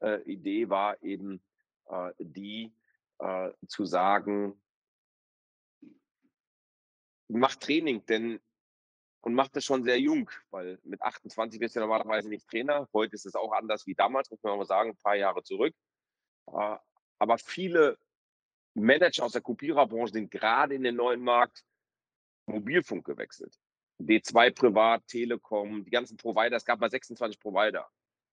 äh, 0.00 0.20
Idee 0.22 0.68
war 0.68 1.02
eben 1.02 1.40
äh, 1.86 2.10
die, 2.18 2.72
äh, 3.20 3.50
zu 3.68 3.84
sagen, 3.84 4.60
mach 7.28 7.54
Training, 7.56 8.04
denn 8.06 8.40
und 9.20 9.34
macht 9.34 9.56
das 9.56 9.64
schon 9.64 9.82
sehr 9.82 9.98
jung, 9.98 10.30
weil 10.50 10.78
mit 10.84 11.02
28 11.02 11.58
bist 11.58 11.76
du 11.76 11.80
normalerweise 11.80 12.28
nicht 12.28 12.48
Trainer. 12.48 12.88
Heute 12.92 13.14
ist 13.14 13.26
es 13.26 13.34
auch 13.34 13.52
anders 13.52 13.86
wie 13.86 13.94
damals, 13.94 14.30
muss 14.30 14.42
man 14.42 14.58
mal 14.58 14.64
sagen, 14.64 14.90
ein 14.90 14.96
paar 14.96 15.16
Jahre 15.16 15.42
zurück. 15.42 15.74
Äh, 16.46 16.76
aber 17.18 17.38
viele 17.38 17.98
Manager 18.74 19.24
aus 19.24 19.32
der 19.32 19.42
Kopiererbranche 19.42 20.12
sind 20.12 20.30
gerade 20.30 20.74
in 20.74 20.82
den 20.84 20.96
neuen 20.96 21.20
Markt 21.20 21.64
Mobilfunk 22.46 23.04
gewechselt. 23.04 23.58
D2 24.00 24.54
Privat, 24.54 25.06
Telekom, 25.08 25.84
die 25.84 25.90
ganzen 25.90 26.16
Provider, 26.16 26.56
es 26.56 26.64
gab 26.64 26.80
mal 26.80 26.90
26 26.90 27.40
Provider. 27.40 27.88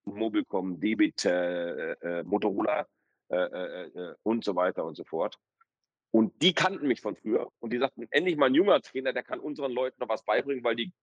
Mobilcom, 0.06 0.80
Debit, 0.80 1.26
äh, 1.26 1.94
äh, 1.94 2.24
Motorola 2.24 2.88
äh, 3.30 3.36
äh, 3.38 3.86
äh, 3.88 4.16
und 4.22 4.44
so 4.44 4.56
weiter 4.56 4.86
und 4.86 4.96
so 4.96 5.04
fort. 5.04 5.40
Und 6.16 6.42
die 6.42 6.54
kannten 6.54 6.88
mich 6.88 7.02
von 7.02 7.18
früher 7.18 7.52
und 7.60 7.74
die 7.74 7.78
sagten, 7.78 8.08
endlich 8.10 8.38
mal 8.38 8.46
ein 8.46 8.56
junger 8.56 8.80
Trainer, 8.80 9.12
der 9.12 9.22
kann 9.22 9.42
unseren 9.42 9.74
Leuten 9.74 9.98
noch 10.00 10.08
was 10.08 10.24
beibringen, 10.24 10.64
weil 10.64 10.78
die 10.78 10.94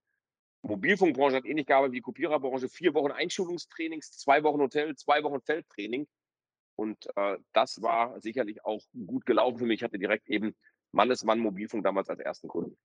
Mobilfunkbranche 0.62 1.36
hat 1.36 1.44
ähnlich 1.44 1.66
gearbeitet 1.66 1.92
wie 1.92 1.98
die 1.98 2.02
Kopiererbranche. 2.02 2.70
Vier 2.70 2.94
Wochen 2.94 3.10
Einschulungstrainings, 3.10 4.12
zwei 4.12 4.42
Wochen 4.42 4.62
Hotel, 4.62 4.96
zwei 4.96 5.22
Wochen 5.22 5.42
Feldtraining. 5.42 6.08
Und 6.76 7.14
äh, 7.14 7.36
das 7.52 7.82
war 7.82 8.18
sicherlich 8.22 8.64
auch 8.64 8.80
gut 9.06 9.26
gelaufen 9.26 9.58
für 9.58 9.66
mich. 9.66 9.80
Ich 9.80 9.84
hatte 9.84 9.98
direkt 9.98 10.30
eben 10.30 10.56
Mannesmann 10.92 11.40
Mobilfunk 11.40 11.84
damals 11.84 12.08
als 12.08 12.20
ersten 12.20 12.48
Kunden. 12.48 12.78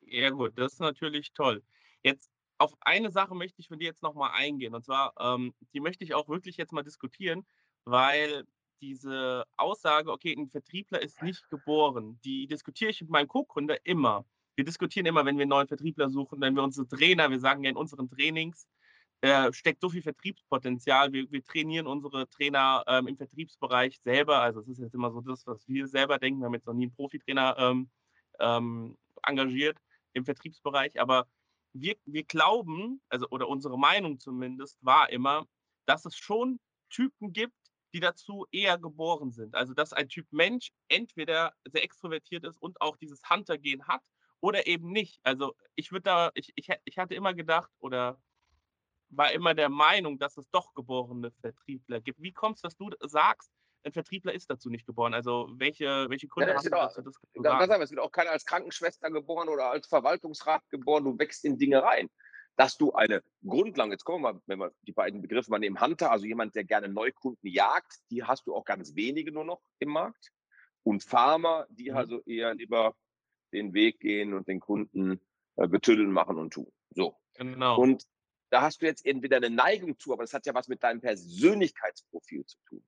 Ja 0.00 0.30
gut, 0.30 0.58
das 0.58 0.72
ist 0.72 0.80
natürlich 0.80 1.32
toll. 1.34 1.62
Jetzt 2.02 2.32
auf 2.58 2.74
eine 2.80 3.12
Sache 3.12 3.36
möchte 3.36 3.60
ich 3.60 3.68
von 3.68 3.78
dir 3.78 3.86
jetzt 3.86 4.02
nochmal 4.02 4.32
eingehen. 4.34 4.74
Und 4.74 4.84
zwar, 4.84 5.14
ähm, 5.20 5.54
die 5.72 5.78
möchte 5.78 6.02
ich 6.02 6.14
auch 6.14 6.28
wirklich 6.28 6.56
jetzt 6.56 6.72
mal 6.72 6.82
diskutieren, 6.82 7.46
weil 7.84 8.44
diese 8.80 9.44
Aussage, 9.56 10.10
okay, 10.10 10.34
ein 10.36 10.48
Vertriebler 10.48 11.02
ist 11.02 11.22
nicht 11.22 11.48
geboren, 11.50 12.18
die 12.24 12.46
diskutiere 12.46 12.90
ich 12.90 13.00
mit 13.00 13.10
meinem 13.10 13.28
Co-Gründer 13.28 13.76
immer. 13.84 14.24
Wir 14.56 14.64
diskutieren 14.64 15.06
immer, 15.06 15.24
wenn 15.24 15.36
wir 15.36 15.42
einen 15.42 15.50
neuen 15.50 15.68
Vertriebler 15.68 16.10
suchen, 16.10 16.40
wenn 16.40 16.54
wir 16.54 16.62
unsere 16.62 16.86
Trainer, 16.86 17.30
wir 17.30 17.40
sagen 17.40 17.64
ja 17.64 17.70
in 17.70 17.76
unseren 17.76 18.08
Trainings, 18.08 18.66
äh, 19.22 19.52
steckt 19.52 19.80
so 19.82 19.90
viel 19.90 20.02
Vertriebspotenzial. 20.02 21.12
Wir, 21.12 21.30
wir 21.30 21.44
trainieren 21.44 21.86
unsere 21.86 22.28
Trainer 22.28 22.84
ähm, 22.86 23.06
im 23.06 23.16
Vertriebsbereich 23.16 24.00
selber. 24.02 24.40
Also 24.40 24.60
es 24.60 24.68
ist 24.68 24.78
jetzt 24.78 24.94
immer 24.94 25.10
so 25.10 25.20
das, 25.20 25.46
was 25.46 25.68
wir 25.68 25.86
selber 25.86 26.18
denken. 26.18 26.40
Wir 26.40 26.46
haben 26.46 26.54
jetzt 26.54 26.66
noch 26.66 26.74
nie 26.74 26.84
einen 26.84 26.94
Profitrainer 26.94 27.56
ähm, 27.58 27.90
ähm, 28.38 28.96
engagiert 29.22 29.78
im 30.14 30.24
Vertriebsbereich, 30.24 31.00
aber 31.00 31.26
wir, 31.72 31.96
wir 32.04 32.24
glauben, 32.24 33.00
also 33.08 33.28
oder 33.28 33.48
unsere 33.48 33.78
Meinung 33.78 34.18
zumindest 34.18 34.84
war 34.84 35.10
immer, 35.10 35.46
dass 35.86 36.04
es 36.04 36.16
schon 36.16 36.58
Typen 36.88 37.32
gibt, 37.32 37.54
die 37.92 38.00
dazu 38.00 38.46
eher 38.50 38.78
geboren 38.78 39.32
sind. 39.32 39.54
Also 39.54 39.74
dass 39.74 39.92
ein 39.92 40.08
Typ 40.08 40.26
Mensch 40.30 40.72
entweder 40.88 41.54
sehr 41.64 41.84
extrovertiert 41.84 42.44
ist 42.44 42.60
und 42.60 42.80
auch 42.80 42.96
dieses 42.96 43.20
Hunter-Gen 43.28 43.86
hat 43.86 44.02
oder 44.40 44.66
eben 44.66 44.90
nicht. 44.90 45.20
Also 45.22 45.54
ich 45.74 45.92
würde 45.92 46.04
da, 46.04 46.30
ich, 46.34 46.52
ich, 46.54 46.68
ich 46.84 46.98
hatte 46.98 47.14
immer 47.14 47.34
gedacht 47.34 47.70
oder 47.78 48.20
war 49.10 49.32
immer 49.32 49.54
der 49.54 49.68
Meinung, 49.68 50.18
dass 50.18 50.36
es 50.36 50.48
doch 50.50 50.72
geborene 50.74 51.32
Vertriebler 51.40 52.00
gibt. 52.00 52.20
Wie 52.22 52.32
kommst 52.32 52.62
du, 52.62 52.68
dass 52.68 52.76
du 52.76 52.90
sagst, 53.00 53.50
ein 53.82 53.92
Vertriebler 53.92 54.34
ist 54.34 54.50
dazu 54.50 54.68
nicht 54.68 54.86
geboren? 54.86 55.14
Also 55.14 55.48
welche, 55.54 56.06
welche 56.08 56.28
Gründe 56.28 56.50
ja, 56.50 56.56
hast 56.56 56.66
du 56.66 56.70
dazu? 56.70 57.02
Das 57.34 57.68
sagen? 57.68 57.82
Es 57.82 57.90
wird 57.90 58.00
auch 58.00 58.12
keiner 58.12 58.30
als 58.30 58.44
Krankenschwester 58.44 59.10
geboren 59.10 59.48
oder 59.48 59.70
als 59.70 59.88
Verwaltungsrat 59.88 60.62
geboren. 60.68 61.04
Du 61.04 61.18
wächst 61.18 61.44
in 61.44 61.58
Dinge 61.58 61.82
rein 61.82 62.10
dass 62.60 62.76
du 62.76 62.92
eine 62.92 63.22
Grundlage, 63.42 63.92
jetzt 63.92 64.04
kommen 64.04 64.22
wir 64.22 64.34
mal, 64.34 64.42
wenn 64.44 64.58
wir 64.58 64.70
die 64.82 64.92
beiden 64.92 65.22
Begriffe 65.22 65.50
mal 65.50 65.58
nehmen, 65.58 65.80
Hunter, 65.80 66.10
also 66.10 66.26
jemand, 66.26 66.54
der 66.54 66.64
gerne 66.64 66.90
Neukunden 66.90 67.48
jagt, 67.48 68.00
die 68.10 68.22
hast 68.22 68.46
du 68.46 68.54
auch 68.54 68.66
ganz 68.66 68.94
wenige 68.94 69.32
nur 69.32 69.46
noch 69.46 69.62
im 69.78 69.88
Markt. 69.88 70.30
Und 70.82 71.02
Farmer, 71.02 71.66
die 71.70 71.90
mhm. 71.90 71.96
also 71.96 72.20
eher 72.24 72.54
lieber 72.54 72.94
den 73.54 73.72
Weg 73.72 74.00
gehen 74.00 74.34
und 74.34 74.46
den 74.46 74.60
Kunden 74.60 75.22
äh, 75.56 75.68
betüddeln, 75.68 76.12
machen 76.12 76.36
und 76.36 76.52
tun. 76.52 76.70
So. 76.90 77.18
Genau. 77.32 77.80
Und 77.80 78.06
da 78.50 78.60
hast 78.60 78.82
du 78.82 78.86
jetzt 78.86 79.06
entweder 79.06 79.38
eine 79.38 79.48
Neigung 79.48 79.98
zu, 79.98 80.12
aber 80.12 80.24
das 80.24 80.34
hat 80.34 80.44
ja 80.44 80.52
was 80.52 80.68
mit 80.68 80.82
deinem 80.82 81.00
Persönlichkeitsprofil 81.00 82.44
zu 82.44 82.58
tun. 82.68 82.84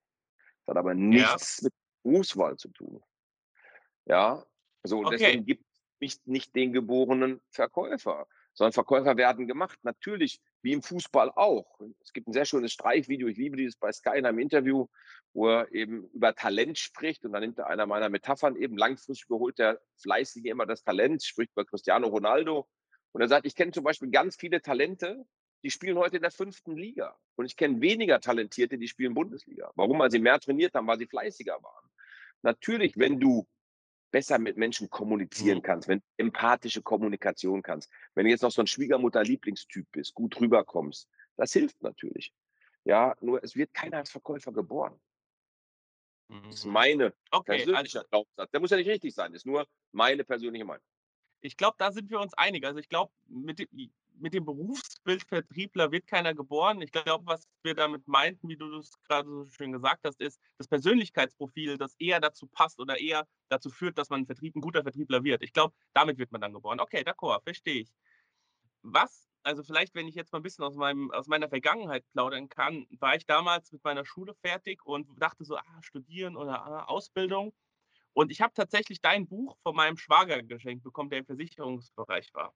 Das 0.66 0.72
hat 0.72 0.76
aber 0.76 0.92
nichts 0.92 1.62
ja. 1.62 1.64
mit 1.64 1.74
Berufswahl 2.02 2.58
zu 2.58 2.68
tun. 2.68 3.02
Ja, 4.04 4.44
so, 4.82 4.98
okay. 4.98 5.16
deswegen 5.16 5.46
gibt 5.46 5.64
es 5.64 5.80
nicht, 5.98 6.26
nicht 6.26 6.54
den 6.54 6.74
geborenen 6.74 7.40
Verkäufer 7.48 8.26
sondern 8.54 8.72
Verkäufer 8.72 9.16
werden 9.16 9.46
gemacht. 9.46 9.78
Natürlich, 9.82 10.40
wie 10.62 10.72
im 10.72 10.82
Fußball 10.82 11.30
auch. 11.34 11.80
Es 12.00 12.12
gibt 12.12 12.28
ein 12.28 12.32
sehr 12.32 12.44
schönes 12.44 12.72
Streichvideo, 12.72 13.28
ich 13.28 13.36
liebe 13.36 13.56
dieses 13.56 13.76
bei 13.76 13.92
Sky 13.92 14.18
in 14.18 14.26
einem 14.26 14.38
Interview, 14.38 14.86
wo 15.32 15.48
er 15.48 15.72
eben 15.72 16.08
über 16.10 16.34
Talent 16.34 16.78
spricht 16.78 17.24
und 17.24 17.32
dann 17.32 17.42
nimmt 17.42 17.58
er 17.58 17.68
einer 17.68 17.86
meiner 17.86 18.08
Metaphern 18.08 18.56
eben, 18.56 18.76
langfristig 18.76 19.24
überholt 19.26 19.58
der 19.58 19.80
Fleißige 20.00 20.44
immer 20.46 20.66
das 20.66 20.82
Talent, 20.82 21.24
spricht 21.24 21.52
über 21.52 21.64
Cristiano 21.64 22.08
Ronaldo 22.08 22.68
und 23.12 23.20
er 23.20 23.28
sagt, 23.28 23.46
ich 23.46 23.54
kenne 23.54 23.72
zum 23.72 23.84
Beispiel 23.84 24.10
ganz 24.10 24.36
viele 24.36 24.60
Talente, 24.60 25.24
die 25.62 25.70
spielen 25.70 25.98
heute 25.98 26.16
in 26.16 26.22
der 26.22 26.30
fünften 26.30 26.76
Liga. 26.76 27.16
Und 27.36 27.46
ich 27.46 27.56
kenne 27.56 27.80
weniger 27.80 28.20
Talentierte, 28.20 28.78
die 28.78 28.88
spielen 28.88 29.14
Bundesliga. 29.14 29.70
Warum? 29.76 29.98
Weil 29.98 30.10
sie 30.10 30.18
mehr 30.18 30.40
trainiert 30.40 30.74
haben, 30.74 30.86
weil 30.86 30.98
sie 30.98 31.06
fleißiger 31.06 31.62
waren. 31.62 31.90
Natürlich, 32.42 32.96
wenn 32.96 33.20
du 33.20 33.46
besser 34.12 34.38
mit 34.38 34.56
Menschen 34.56 34.88
kommunizieren 34.90 35.58
mhm. 35.58 35.62
kannst, 35.62 35.88
wenn 35.88 35.98
du 35.98 36.04
empathische 36.18 36.82
Kommunikation 36.82 37.62
kannst, 37.62 37.90
wenn 38.14 38.26
du 38.26 38.30
jetzt 38.30 38.42
noch 38.42 38.52
so 38.52 38.62
ein 38.62 38.68
Schwiegermutter-Lieblingstyp 38.68 39.90
bist, 39.90 40.14
gut 40.14 40.40
rüberkommst, 40.40 41.08
das 41.36 41.52
hilft 41.52 41.82
natürlich. 41.82 42.32
Ja, 42.84 43.16
nur 43.20 43.42
es 43.42 43.56
wird 43.56 43.74
keiner 43.74 43.96
als 43.96 44.10
Verkäufer 44.10 44.52
geboren. 44.52 45.00
Das 46.28 46.56
ist 46.56 46.64
mhm. 46.66 46.72
meine 46.72 47.14
okay, 47.30 47.56
persönliche 47.56 47.98
also, 47.98 48.08
Glaubenssatz. 48.10 48.50
Der 48.52 48.60
muss 48.60 48.70
ja 48.70 48.76
nicht 48.76 48.88
richtig 48.88 49.14
sein, 49.14 49.32
das 49.32 49.40
ist 49.40 49.46
nur 49.46 49.66
meine 49.90 50.24
persönliche 50.24 50.64
Meinung. 50.64 50.84
Ich 51.40 51.56
glaube, 51.56 51.74
da 51.78 51.90
sind 51.90 52.08
wir 52.08 52.20
uns 52.20 52.34
einig. 52.34 52.64
Also 52.64 52.78
ich 52.78 52.88
glaube, 52.88 53.12
mit, 54.22 54.34
dem 54.34 54.44
Berufsbild 54.44 55.24
Vertriebler 55.28 55.90
wird 55.92 56.06
keiner 56.06 56.34
geboren. 56.34 56.80
Ich 56.80 56.92
glaube, 56.92 57.26
was 57.26 57.46
wir 57.62 57.74
damit 57.74 58.06
meinten, 58.06 58.48
wie 58.48 58.56
du 58.56 58.78
es 58.78 58.92
gerade 59.02 59.28
so 59.28 59.46
schön 59.50 59.72
gesagt 59.72 60.04
hast, 60.04 60.20
ist 60.20 60.40
das 60.58 60.68
Persönlichkeitsprofil, 60.68 61.76
das 61.76 61.94
eher 61.98 62.20
dazu 62.20 62.46
passt 62.46 62.80
oder 62.80 62.98
eher 62.98 63.26
dazu 63.48 63.70
führt, 63.70 63.98
dass 63.98 64.10
man 64.10 64.22
ein, 64.22 64.26
Vertrieb, 64.26 64.56
ein 64.56 64.60
guter 64.60 64.82
Vertriebler 64.82 65.24
wird. 65.24 65.42
Ich 65.42 65.52
glaube, 65.52 65.74
damit 65.92 66.18
wird 66.18 66.32
man 66.32 66.40
dann 66.40 66.52
geboren. 66.52 66.80
Okay, 66.80 67.02
d'accord, 67.02 67.42
verstehe 67.44 67.82
ich. 67.82 67.92
Was 68.82 69.28
also 69.44 69.62
vielleicht, 69.64 69.94
wenn 69.94 70.06
ich 70.06 70.14
jetzt 70.14 70.32
mal 70.32 70.38
ein 70.38 70.42
bisschen 70.42 70.64
aus, 70.64 70.76
meinem, 70.76 71.10
aus 71.10 71.26
meiner 71.26 71.48
Vergangenheit 71.48 72.04
plaudern 72.12 72.48
kann, 72.48 72.86
war 73.00 73.16
ich 73.16 73.26
damals 73.26 73.72
mit 73.72 73.82
meiner 73.82 74.04
Schule 74.04 74.34
fertig 74.34 74.84
und 74.86 75.08
dachte 75.20 75.44
so, 75.44 75.56
ah, 75.56 75.82
studieren 75.82 76.36
oder 76.36 76.64
ah, 76.64 76.84
Ausbildung. 76.84 77.52
Und 78.12 78.30
ich 78.30 78.40
habe 78.40 78.52
tatsächlich 78.54 79.00
dein 79.00 79.26
Buch 79.26 79.56
von 79.62 79.74
meinem 79.74 79.96
Schwager 79.96 80.42
geschenkt 80.42 80.84
bekommen, 80.84 81.10
der 81.10 81.20
im 81.20 81.26
Versicherungsbereich 81.26 82.32
war. 82.34 82.54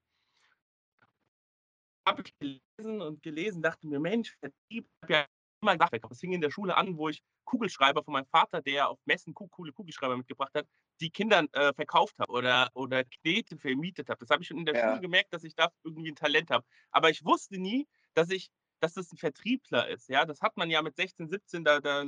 Habe 2.06 2.22
ich 2.24 2.38
gelesen 2.38 3.00
und 3.02 3.22
gelesen, 3.22 3.62
dachte 3.62 3.86
mir, 3.86 3.98
Mensch, 3.98 4.36
Vertrieb, 4.38 4.86
ich 4.86 5.02
habe 5.02 5.12
ja 5.12 5.26
immer 5.60 5.72
gedacht, 5.72 5.92
das 6.10 6.20
fing 6.20 6.32
in 6.32 6.40
der 6.40 6.50
Schule 6.50 6.76
an, 6.76 6.96
wo 6.96 7.08
ich 7.08 7.22
Kugelschreiber 7.44 8.02
von 8.02 8.12
meinem 8.12 8.26
Vater, 8.26 8.60
der 8.60 8.88
auf 8.90 8.98
Messen 9.06 9.34
coole 9.34 9.72
Kugelschreiber 9.72 10.16
mitgebracht 10.16 10.52
hat, 10.54 10.66
die 11.00 11.10
Kindern 11.10 11.48
äh, 11.52 11.72
verkauft 11.74 12.18
habe 12.18 12.32
oder, 12.32 12.70
oder 12.74 13.04
Knete 13.04 13.56
vermietet 13.56 14.08
habe. 14.08 14.18
Das 14.18 14.30
habe 14.30 14.42
ich 14.42 14.48
schon 14.48 14.58
in 14.58 14.66
der 14.66 14.74
ja. 14.74 14.88
Schule 14.88 15.00
gemerkt, 15.00 15.32
dass 15.32 15.44
ich 15.44 15.54
da 15.54 15.70
irgendwie 15.84 16.10
ein 16.10 16.16
Talent 16.16 16.50
habe. 16.50 16.64
Aber 16.90 17.10
ich 17.10 17.24
wusste 17.24 17.58
nie, 17.58 17.88
dass 18.14 18.30
ich, 18.30 18.50
dass 18.80 18.94
das 18.94 19.12
ein 19.12 19.16
Vertriebler 19.16 19.88
ist. 19.88 20.08
Ja, 20.08 20.24
das 20.24 20.42
hat 20.42 20.56
man 20.56 20.70
ja 20.70 20.82
mit 20.82 20.96
16, 20.96 21.28
17, 21.28 21.64
da, 21.64 21.80
da 21.80 22.04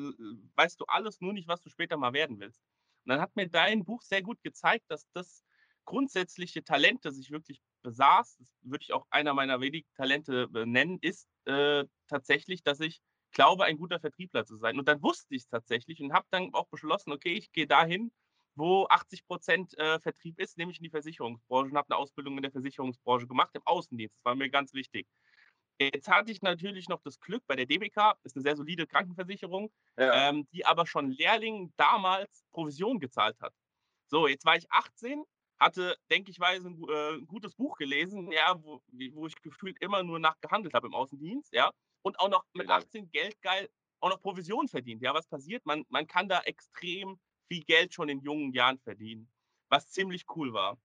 weißt 0.57 0.81
du 0.81 0.85
alles, 0.87 1.21
nur 1.21 1.33
nicht, 1.33 1.49
was 1.49 1.61
du 1.61 1.71
später 1.71 1.97
mal 1.97 2.13
werden 2.13 2.39
willst. 2.41 2.61
Und 3.05 3.11
dann 3.11 3.21
hat 3.21 3.37
mir 3.37 3.49
dein 3.49 3.85
Buch 3.85 4.03
sehr 4.03 4.23
gut 4.23 4.43
gezeigt, 4.43 4.85
dass 4.89 5.09
das 5.13 5.45
grundsätzliche 5.85 6.63
Talent, 6.63 7.05
das 7.05 7.17
ich 7.17 7.31
wirklich 7.31 7.63
besaß, 7.89 8.37
das 8.39 8.55
würde 8.63 8.83
ich 8.83 8.93
auch 8.93 9.07
einer 9.11 9.33
meiner 9.33 9.61
wenigen 9.61 9.89
Talente 9.95 10.49
nennen, 10.67 10.99
ist 11.01 11.27
äh, 11.47 11.85
tatsächlich, 12.07 12.63
dass 12.63 12.81
ich 12.81 13.01
glaube, 13.33 13.65
ein 13.65 13.79
guter 13.79 14.01
Vertriebler 14.01 14.45
zu 14.45 14.57
sein. 14.57 14.79
Und 14.79 14.89
dann 14.89 15.03
wusste 15.03 15.35
ich 15.35 15.43
es 15.43 15.49
tatsächlich 15.49 16.01
und 16.03 16.13
habe 16.13 16.27
dann 16.31 16.53
auch 16.55 16.69
beschlossen, 16.69 17.13
okay, 17.13 17.33
ich 17.33 17.53
gehe 17.53 17.67
dahin, 17.67 18.11
wo 18.55 18.87
80 18.89 19.27
Prozent 19.27 19.79
äh, 19.79 20.01
Vertrieb 20.01 20.39
ist, 20.41 20.59
nämlich 20.59 20.79
in 20.79 20.85
die 20.85 20.91
Versicherungsbranche 20.91 21.71
und 21.71 21.77
habe 21.77 21.91
eine 21.91 21.99
Ausbildung 21.99 22.37
in 22.37 22.43
der 22.43 22.53
Versicherungsbranche 22.53 23.27
gemacht, 23.27 23.51
im 23.55 23.63
Außendienst. 23.65 24.17
Das 24.17 24.25
war 24.25 24.35
mir 24.35 24.51
ganz 24.51 24.75
wichtig. 24.75 25.07
Jetzt 25.81 26.09
hatte 26.09 26.33
ich 26.33 26.43
natürlich 26.43 26.89
noch 26.89 27.01
das 27.03 27.21
Glück 27.21 27.45
bei 27.47 27.55
der 27.55 27.67
DBK, 27.67 28.19
ist 28.25 28.35
eine 28.35 28.43
sehr 28.43 28.57
solide 28.57 28.87
Krankenversicherung, 28.87 29.71
ja. 29.97 30.29
ähm, 30.29 30.49
die 30.53 30.67
aber 30.67 30.87
schon 30.87 31.13
Lehrlingen 31.13 31.73
damals 31.77 32.45
Provision 32.51 32.99
gezahlt 32.99 33.41
hat. 33.41 33.55
So, 34.09 34.27
jetzt 34.27 34.45
war 34.45 34.57
ich 34.57 34.71
18, 34.73 35.23
hatte, 35.59 35.97
denke 36.11 36.31
ich, 36.31 36.41
weise 36.41 36.69
ein, 36.69 36.83
äh, 36.89 37.15
ein 37.17 37.27
gutes 37.27 37.55
Buch 37.55 37.77
gelesen, 37.77 38.31
ja, 38.33 38.57
wo, 38.63 38.83
wo 39.13 39.27
ich 39.27 39.41
gefühlt 39.43 39.81
immer 39.81 40.03
nur 40.03 40.19
nachgehandelt 40.19 40.75
habe 40.75 40.87
im 40.87 40.95
Außendienst, 40.95 41.53
ja, 41.53 41.71
und 42.03 42.19
auch 42.21 42.29
noch 42.29 42.45
mit 42.55 42.69
18 42.69 43.11
geldgeil 43.11 43.69
auch 44.01 44.11
noch 44.11 44.21
Provision 44.21 44.69
verdient. 44.69 45.03
Ja, 45.03 45.15
was 45.15 45.27
passiert? 45.27 45.65
Man, 45.67 45.85
man 45.89 46.07
kann 46.07 46.29
da 46.29 46.41
extrem 46.43 47.19
viel 47.49 47.65
Geld 47.65 47.95
schon 47.95 48.09
in 48.09 48.21
jungen 48.21 48.53
Jahren 48.53 48.79
verdienen, 48.79 49.31
was 49.69 49.91
ziemlich 49.91 50.25
cool 50.37 50.53
war. 50.53 50.79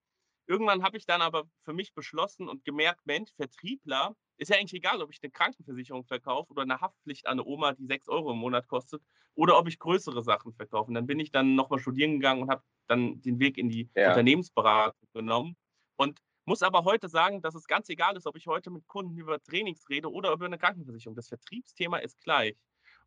Irgendwann 0.45 0.83
habe 0.83 0.97
ich 0.97 1.05
dann 1.05 1.21
aber 1.21 1.45
für 1.63 1.73
mich 1.73 1.93
beschlossen 1.93 2.49
und 2.49 2.65
gemerkt, 2.65 3.05
Mensch, 3.05 3.31
Vertriebler, 3.35 4.15
ist 4.37 4.49
ja 4.49 4.57
eigentlich 4.57 4.73
egal, 4.73 5.01
ob 5.01 5.11
ich 5.11 5.19
eine 5.23 5.31
Krankenversicherung 5.31 6.05
verkaufe 6.05 6.51
oder 6.51 6.63
eine 6.63 6.81
Haftpflicht 6.81 7.27
an 7.27 7.33
eine 7.33 7.45
Oma, 7.45 7.73
die 7.73 7.85
6 7.85 8.09
Euro 8.09 8.31
im 8.31 8.39
Monat 8.39 8.67
kostet, 8.67 9.01
oder 9.35 9.57
ob 9.57 9.67
ich 9.67 9.79
größere 9.79 10.21
Sachen 10.21 10.53
verkaufe. 10.53 10.89
Und 10.89 10.95
dann 10.95 11.07
bin 11.07 11.19
ich 11.19 11.31
dann 11.31 11.55
nochmal 11.55 11.79
studieren 11.79 12.13
gegangen 12.13 12.41
und 12.41 12.49
habe 12.49 12.63
dann 12.87 13.21
den 13.21 13.39
Weg 13.39 13.57
in 13.57 13.69
die 13.69 13.89
ja. 13.95 14.09
Unternehmensberatung 14.09 15.07
genommen. 15.13 15.55
Und 15.95 16.19
muss 16.45 16.61
aber 16.61 16.83
heute 16.83 17.07
sagen, 17.07 17.41
dass 17.41 17.55
es 17.55 17.67
ganz 17.67 17.89
egal 17.89 18.17
ist, 18.17 18.27
ob 18.27 18.35
ich 18.35 18.47
heute 18.47 18.69
mit 18.69 18.87
Kunden 18.87 19.17
über 19.17 19.41
Trainings 19.41 19.87
rede 19.89 20.11
oder 20.11 20.33
über 20.33 20.45
eine 20.45 20.57
Krankenversicherung. 20.57 21.15
Das 21.15 21.29
Vertriebsthema 21.29 21.97
ist 21.97 22.21
gleich. 22.21 22.57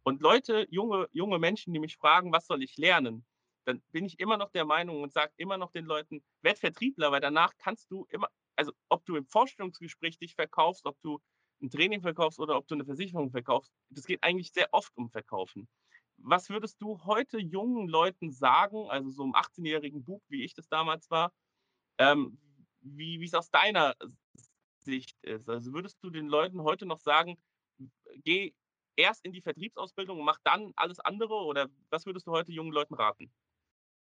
Und 0.03 0.23
Leute, 0.23 0.67
junge, 0.71 1.09
junge 1.13 1.39
Menschen, 1.39 1.73
die 1.73 1.81
mich 1.81 1.97
fragen, 1.97 2.33
was 2.33 2.47
soll 2.47 2.63
ich 2.63 2.77
lernen, 2.77 3.27
dann 3.65 3.83
bin 3.91 4.05
ich 4.05 4.21
immer 4.21 4.37
noch 4.37 4.51
der 4.51 4.65
Meinung 4.65 5.03
und 5.03 5.13
sage 5.13 5.33
immer 5.37 5.59
noch 5.59 5.73
den 5.73 5.85
Leuten, 5.85 6.23
werd 6.43 6.59
Vertriebler, 6.59 7.11
weil 7.11 7.21
danach 7.21 7.53
kannst 7.59 7.91
du 7.91 8.07
immer, 8.11 8.29
also 8.55 8.73
ob 8.89 9.05
du 9.05 9.17
im 9.17 9.27
Vorstellungsgespräch 9.27 10.19
dich 10.19 10.35
verkaufst, 10.35 10.87
ob 10.87 10.97
du 11.03 11.21
ein 11.61 11.71
Training 11.71 12.01
verkaufst 12.01 12.39
oder 12.39 12.57
ob 12.57 12.69
du 12.69 12.75
eine 12.75 12.85
Versicherung 12.85 13.31
verkaufst, 13.31 13.73
das 13.91 14.07
geht 14.07 14.23
eigentlich 14.23 14.53
sehr 14.53 14.69
oft 14.73 14.97
um 14.97 15.11
Verkaufen. 15.11 15.69
Was 16.19 16.49
würdest 16.51 16.81
du 16.81 17.05
heute 17.05 17.39
jungen 17.39 17.89
Leuten 17.89 18.33
sagen, 18.33 18.91
also 18.91 19.11
so 19.11 19.23
einem 19.23 19.35
18-jährigen 19.35 20.05
Bub, 20.05 20.23
wie 20.29 20.45
ich 20.45 20.55
das 20.55 20.69
damals 20.69 21.11
war, 21.11 21.33
ähm, 21.99 22.39
wie 22.81 23.23
es 23.25 23.35
aus 23.35 23.51
deiner 23.51 23.95
Sicht 24.79 25.17
ist? 25.23 25.49
Also 25.49 25.73
würdest 25.73 25.99
du 26.03 26.11
den 26.11 26.29
Leuten 26.29 26.63
heute 26.63 26.87
noch 26.87 27.01
sagen, 27.01 27.37
geh 28.25 28.55
erst 28.97 29.25
in 29.25 29.33
die 29.33 29.43
Vertriebsausbildung 29.43 30.19
und 30.19 30.25
mach 30.25 30.39
dann 30.45 30.73
alles 30.77 31.01
andere 31.01 31.35
oder 31.35 31.69
was 31.91 32.07
würdest 32.07 32.27
du 32.27 32.33
heute 32.33 32.53
jungen 32.53 32.73
Leuten 32.73 32.95
raten? 32.95 33.31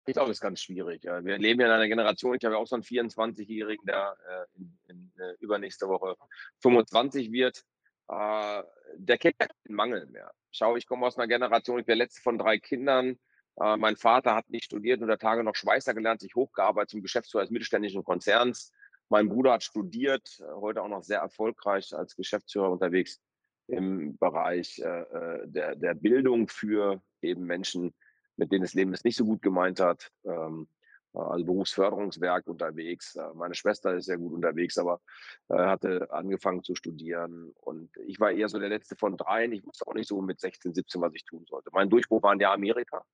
Ich 0.06 0.14
glaube, 0.14 0.28
das 0.28 0.38
ist 0.38 0.42
ganz 0.42 0.60
schwierig. 0.60 1.04
Wir 1.04 1.38
leben 1.38 1.60
ja 1.60 1.66
in 1.66 1.72
einer 1.72 1.88
Generation, 1.88 2.34
ich 2.34 2.44
habe 2.44 2.54
ja 2.54 2.60
auch 2.60 2.66
so 2.66 2.74
einen 2.74 2.82
24-Jährigen, 2.82 3.84
der 3.86 4.16
äh, 4.26 4.58
in, 4.58 4.78
in, 4.88 5.12
äh, 5.18 5.34
übernächste 5.40 5.88
Woche 5.88 6.16
25 6.62 7.30
wird. 7.30 7.64
Äh, 8.10 8.62
der 8.96 9.18
kennt 9.18 9.38
keinen 9.38 9.50
Mangel 9.68 10.06
mehr. 10.06 10.32
Schau, 10.50 10.76
ich 10.76 10.86
komme 10.86 11.06
aus 11.06 11.16
einer 11.16 11.28
Generation, 11.28 11.78
ich 11.78 11.86
bin 11.86 11.96
der 11.96 12.04
letzte 12.04 12.22
von 12.22 12.38
drei 12.38 12.58
Kindern. 12.58 13.18
Mein 13.56 13.96
Vater 13.96 14.34
hat 14.34 14.48
nicht 14.48 14.64
studiert, 14.64 15.02
unter 15.02 15.18
Tage 15.18 15.44
noch 15.44 15.54
Schweißer 15.54 15.92
gelernt, 15.92 16.22
sich 16.22 16.34
hochgearbeitet 16.34 16.90
zum 16.90 17.02
Geschäftsführer 17.02 17.42
eines 17.42 17.50
mittelständischen 17.50 18.02
Konzerns. 18.04 18.72
Mein 19.10 19.28
Bruder 19.28 19.52
hat 19.52 19.62
studiert, 19.62 20.42
heute 20.54 20.82
auch 20.82 20.88
noch 20.88 21.02
sehr 21.02 21.18
erfolgreich 21.18 21.94
als 21.94 22.16
Geschäftsführer 22.16 22.70
unterwegs 22.70 23.20
im 23.66 24.16
Bereich 24.16 24.76
der, 24.76 25.76
der 25.76 25.94
Bildung 25.94 26.48
für 26.48 27.02
eben 27.20 27.44
Menschen, 27.44 27.92
mit 28.36 28.50
denen 28.50 28.62
das 28.62 28.72
Leben 28.74 28.94
es 28.94 29.04
nicht 29.04 29.16
so 29.16 29.26
gut 29.26 29.42
gemeint 29.42 29.78
hat. 29.78 30.10
Ähm, 30.24 30.66
also 31.12 31.44
Berufsförderungswerk 31.44 32.46
unterwegs. 32.46 33.16
Äh, 33.16 33.34
meine 33.34 33.54
Schwester 33.54 33.94
ist 33.94 34.06
sehr 34.06 34.18
gut 34.18 34.32
unterwegs, 34.32 34.78
aber 34.78 35.00
äh, 35.48 35.54
hatte 35.54 36.10
angefangen 36.12 36.62
zu 36.62 36.74
studieren. 36.74 37.52
Und 37.60 37.90
ich 38.06 38.20
war 38.20 38.30
eher 38.30 38.48
so 38.48 38.58
der 38.58 38.68
letzte 38.68 38.96
von 38.96 39.16
dreien. 39.16 39.52
Ich 39.52 39.64
wusste 39.64 39.86
auch 39.86 39.94
nicht 39.94 40.08
so 40.08 40.20
mit 40.20 40.40
16, 40.40 40.74
17, 40.74 41.00
was 41.00 41.14
ich 41.14 41.24
tun 41.24 41.44
sollte. 41.48 41.70
Mein 41.72 41.90
Durchbruch 41.90 42.22
war 42.22 42.32
in 42.32 42.38
der 42.38 42.52
Amerika. 42.52 43.04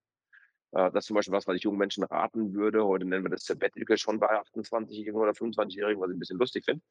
Äh, 0.72 0.90
das 0.90 1.04
ist 1.04 1.06
zum 1.06 1.16
Beispiel 1.16 1.32
was, 1.32 1.46
was 1.46 1.56
ich 1.56 1.62
jungen 1.62 1.78
Menschen 1.78 2.04
raten 2.04 2.52
würde. 2.52 2.84
Heute 2.84 3.06
nennen 3.06 3.24
wir 3.24 3.30
das 3.30 3.44
Sabbatical 3.44 3.96
schon 3.96 4.20
bei 4.20 4.28
28-Jährigen 4.28 5.20
oder 5.20 5.32
25-Jährigen, 5.32 6.00
was 6.00 6.10
ich 6.10 6.16
ein 6.16 6.20
bisschen 6.20 6.38
lustig 6.38 6.64
finde. 6.64 6.82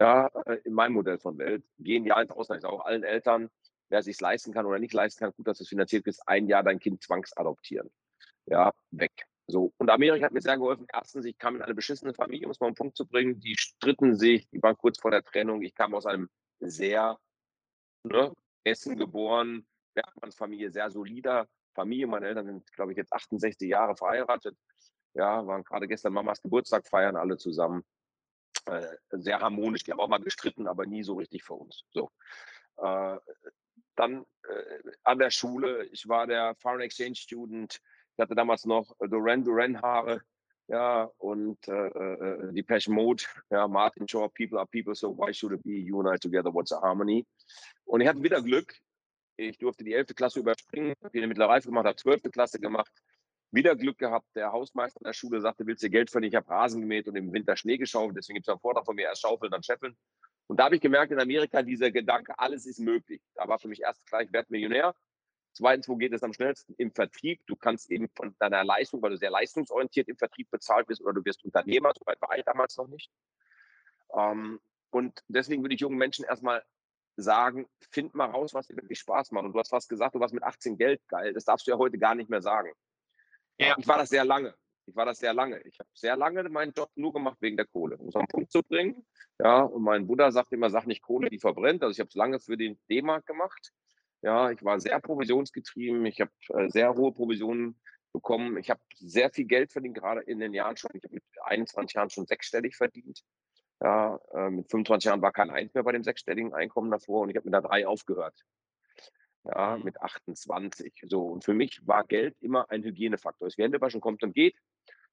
Ja, 0.00 0.28
in 0.64 0.72
meinem 0.72 0.94
Modell 0.94 1.18
von 1.18 1.36
Welt. 1.38 1.62
Gehen 1.78 2.06
ja 2.06 2.20
ins 2.20 2.30
Ausland. 2.30 2.58
Ich 2.58 2.62
sage 2.62 2.74
auch 2.74 2.86
allen 2.86 3.04
Eltern, 3.04 3.50
wer 3.90 3.98
es 3.98 4.06
sich 4.06 4.20
leisten 4.20 4.52
kann 4.52 4.64
oder 4.66 4.78
nicht 4.78 4.94
leisten 4.94 5.20
kann, 5.20 5.32
gut, 5.36 5.46
dass 5.46 5.60
es 5.60 5.68
finanziert 5.68 6.06
ist, 6.06 6.26
ein 6.26 6.46
Jahr 6.46 6.62
dein 6.62 6.78
Kind 6.78 7.02
zwangsadoptieren. 7.02 7.90
Ja, 8.46 8.72
weg. 8.90 9.29
So. 9.50 9.72
Und 9.78 9.90
Amerika 9.90 10.26
hat 10.26 10.32
mir 10.32 10.40
sehr 10.40 10.56
geholfen. 10.56 10.86
Erstens, 10.92 11.24
ich 11.24 11.38
kam 11.38 11.56
in 11.56 11.62
eine 11.62 11.74
beschissene 11.74 12.14
Familie, 12.14 12.46
um 12.46 12.52
es 12.52 12.60
mal 12.60 12.68
auf 12.68 12.72
den 12.72 12.76
Punkt 12.76 12.96
zu 12.96 13.06
bringen. 13.06 13.40
Die 13.40 13.56
stritten 13.56 14.16
sich, 14.16 14.48
die 14.50 14.62
waren 14.62 14.76
kurz 14.76 14.98
vor 15.00 15.10
der 15.10 15.22
Trennung. 15.22 15.62
Ich 15.62 15.74
kam 15.74 15.94
aus 15.94 16.06
einem 16.06 16.28
sehr 16.60 17.18
ne, 18.04 18.32
Essen 18.64 18.96
geboren, 18.96 19.66
Bergmannsfamilie, 19.94 20.70
sehr 20.70 20.90
solider 20.90 21.48
Familie. 21.74 22.06
Meine 22.06 22.26
Eltern 22.26 22.46
sind, 22.46 22.72
glaube 22.72 22.92
ich, 22.92 22.98
jetzt 22.98 23.12
68 23.12 23.68
Jahre 23.68 23.96
verheiratet. 23.96 24.56
Ja, 25.14 25.46
waren 25.46 25.64
gerade 25.64 25.88
gestern 25.88 26.12
Mamas 26.12 26.40
Geburtstag 26.40 26.86
feiern, 26.86 27.16
alle 27.16 27.36
zusammen. 27.36 27.84
Äh, 28.66 28.86
sehr 29.10 29.40
harmonisch. 29.40 29.82
Die 29.82 29.92
haben 29.92 30.00
auch 30.00 30.08
mal 30.08 30.18
gestritten, 30.18 30.68
aber 30.68 30.86
nie 30.86 31.02
so 31.02 31.14
richtig 31.14 31.42
für 31.42 31.54
uns. 31.54 31.84
So. 31.90 32.10
Äh, 32.76 33.18
dann 33.96 34.24
äh, 34.48 34.90
an 35.02 35.18
der 35.18 35.30
Schule, 35.30 35.84
ich 35.86 36.08
war 36.08 36.26
der 36.26 36.54
Foreign 36.56 36.80
Exchange 36.80 37.16
Student, 37.16 37.80
ich 38.16 38.22
hatte 38.22 38.34
damals 38.34 38.64
noch 38.64 38.94
Duran 39.00 39.44
Duran 39.44 39.80
Haare, 39.80 40.20
ja, 40.68 41.10
und 41.18 41.66
äh, 41.66 41.88
äh, 41.88 42.52
die 42.52 42.62
Passion 42.62 42.94
Mode, 42.94 43.24
ja, 43.50 43.66
Martin 43.66 44.06
Shaw, 44.06 44.28
People 44.28 44.58
are 44.58 44.68
People, 44.68 44.94
so 44.94 45.16
why 45.16 45.32
should 45.32 45.52
it 45.52 45.62
be 45.64 45.78
you 45.78 46.00
and 46.00 46.08
I 46.08 46.16
together, 46.16 46.54
what's 46.54 46.72
a 46.72 46.80
harmony? 46.80 47.26
Und 47.84 48.00
ich 48.00 48.08
hatte 48.08 48.22
wieder 48.22 48.40
Glück, 48.40 48.72
ich 49.36 49.58
durfte 49.58 49.82
die 49.82 49.94
11. 49.94 50.14
Klasse 50.14 50.38
überspringen, 50.38 50.94
habe 51.02 51.18
eine 51.18 51.26
mittlere 51.26 51.48
Reife 51.48 51.68
gemacht, 51.68 51.86
habe 51.86 51.96
12. 51.96 52.30
Klasse 52.30 52.60
gemacht, 52.60 52.92
wieder 53.50 53.74
Glück 53.74 53.98
gehabt, 53.98 54.28
der 54.36 54.52
Hausmeister 54.52 55.00
der 55.04 55.12
Schule 55.12 55.40
sagte, 55.40 55.66
willst 55.66 55.82
du 55.82 55.90
Geld 55.90 56.08
verdienen? 56.08 56.30
Ich 56.30 56.36
habe 56.36 56.48
Rasen 56.48 56.80
gemäht 56.82 57.08
und 57.08 57.16
im 57.16 57.32
Winter 57.32 57.56
Schnee 57.56 57.76
geschaufelt, 57.76 58.16
deswegen 58.16 58.36
gibt 58.36 58.46
es 58.46 58.52
einen 58.52 58.60
Vortrag 58.60 58.84
von 58.84 58.94
mir, 58.94 59.06
erst 59.06 59.22
schaufeln, 59.22 59.50
dann 59.50 59.64
scheffeln. 59.64 59.96
Und 60.46 60.58
da 60.58 60.64
habe 60.64 60.76
ich 60.76 60.80
gemerkt, 60.80 61.10
in 61.10 61.20
Amerika 61.20 61.62
dieser 61.62 61.90
Gedanke, 61.90 62.36
alles 62.38 62.66
ist 62.66 62.78
möglich. 62.80 63.20
Da 63.34 63.46
war 63.48 63.58
für 63.58 63.68
mich 63.68 63.82
erst 63.82 64.04
klar, 64.06 64.22
ich 64.22 64.32
werde 64.32 64.48
Millionär. 64.50 64.94
Zweitens, 65.52 65.88
wo 65.88 65.96
geht 65.96 66.12
es 66.12 66.22
am 66.22 66.32
schnellsten? 66.32 66.74
Im 66.78 66.92
Vertrieb. 66.92 67.40
Du 67.46 67.56
kannst 67.56 67.90
eben 67.90 68.08
von 68.14 68.34
deiner 68.38 68.64
Leistung, 68.64 69.02
weil 69.02 69.10
du 69.10 69.16
sehr 69.16 69.30
leistungsorientiert 69.30 70.08
im 70.08 70.16
Vertrieb 70.16 70.50
bezahlt 70.50 70.86
bist 70.86 71.00
oder 71.00 71.12
du 71.12 71.24
wirst 71.24 71.44
Unternehmer, 71.44 71.92
so 71.98 72.06
weit 72.06 72.20
war 72.20 72.36
ich 72.36 72.44
damals 72.44 72.76
noch 72.76 72.88
nicht. 72.88 73.10
Ähm, 74.14 74.60
und 74.90 75.22
deswegen 75.28 75.62
würde 75.62 75.74
ich 75.74 75.80
jungen 75.80 75.98
Menschen 75.98 76.24
erstmal 76.24 76.64
sagen, 77.16 77.66
find 77.90 78.14
mal 78.14 78.30
raus, 78.30 78.54
was 78.54 78.66
dir 78.66 78.76
wirklich 78.76 78.98
Spaß 78.98 79.32
macht. 79.32 79.44
Und 79.44 79.52
du 79.52 79.58
hast 79.58 79.70
fast 79.70 79.88
gesagt, 79.88 80.14
du 80.14 80.20
warst 80.20 80.34
mit 80.34 80.42
18 80.42 80.76
Geld 80.76 81.00
geil. 81.08 81.32
Das 81.32 81.44
darfst 81.44 81.66
du 81.66 81.72
ja 81.72 81.78
heute 81.78 81.98
gar 81.98 82.14
nicht 82.14 82.30
mehr 82.30 82.42
sagen. 82.42 82.72
Ja. 83.58 83.74
Ich 83.78 83.86
war 83.86 83.98
das 83.98 84.08
sehr 84.08 84.24
lange. 84.24 84.54
Ich 84.86 84.96
war 84.96 85.04
das 85.04 85.18
sehr 85.18 85.34
lange. 85.34 85.60
Ich 85.60 85.78
habe 85.78 85.88
sehr 85.94 86.16
lange 86.16 86.42
meinen 86.48 86.72
Job 86.72 86.90
nur 86.94 87.12
gemacht 87.12 87.36
wegen 87.40 87.56
der 87.56 87.66
Kohle, 87.66 87.96
um 87.98 88.08
es 88.08 88.16
auf 88.16 88.22
den 88.22 88.28
Punkt 88.28 88.52
zu 88.52 88.62
bringen. 88.62 89.06
Ja, 89.38 89.62
und 89.62 89.82
mein 89.82 90.06
Bruder 90.06 90.32
sagt 90.32 90.52
immer, 90.52 90.70
sag 90.70 90.86
nicht 90.86 91.02
Kohle, 91.02 91.30
die 91.30 91.38
verbrennt. 91.38 91.82
Also 91.82 91.92
ich 91.92 92.00
habe 92.00 92.08
es 92.08 92.14
lange 92.14 92.40
für 92.40 92.56
den 92.56 92.78
D-Mark 92.88 93.26
gemacht. 93.26 93.72
Ja, 94.22 94.50
ich 94.50 94.62
war 94.64 94.78
sehr 94.80 95.00
provisionsgetrieben. 95.00 96.04
Ich 96.06 96.20
habe 96.20 96.30
äh, 96.48 96.68
sehr 96.68 96.94
hohe 96.94 97.12
Provisionen 97.12 97.80
bekommen. 98.12 98.58
Ich 98.58 98.70
habe 98.70 98.80
sehr 98.96 99.30
viel 99.30 99.46
Geld 99.46 99.72
verdient, 99.72 99.96
gerade 99.96 100.20
in 100.22 100.40
den 100.40 100.52
Jahren 100.52 100.76
schon. 100.76 100.90
Ich 100.94 101.04
habe 101.04 101.14
mit 101.14 101.24
21 101.42 101.94
Jahren 101.94 102.10
schon 102.10 102.26
sechsstellig 102.26 102.76
verdient. 102.76 103.22
Ja, 103.82 104.20
äh, 104.34 104.50
mit 104.50 104.70
25 104.70 105.06
Jahren 105.06 105.22
war 105.22 105.32
kein 105.32 105.50
Eins 105.50 105.72
mehr 105.72 105.84
bei 105.84 105.92
dem 105.92 106.04
sechsstelligen 106.04 106.52
Einkommen 106.52 106.90
davor 106.90 107.22
und 107.22 107.30
ich 107.30 107.36
habe 107.36 107.46
mit 107.46 107.54
der 107.54 107.62
drei 107.62 107.86
aufgehört. 107.86 108.44
Ja, 109.44 109.78
Mhm. 109.78 109.84
mit 109.84 110.00
28. 110.02 110.92
So, 111.06 111.28
und 111.28 111.44
für 111.44 111.54
mich 111.54 111.80
war 111.86 112.04
Geld 112.04 112.36
immer 112.40 112.70
ein 112.70 112.82
Hygienefaktor. 112.82 113.48
Es 113.48 113.56
Hände 113.56 113.80
waschen 113.80 114.02
kommt 114.02 114.22
und 114.22 114.34
geht. 114.34 114.54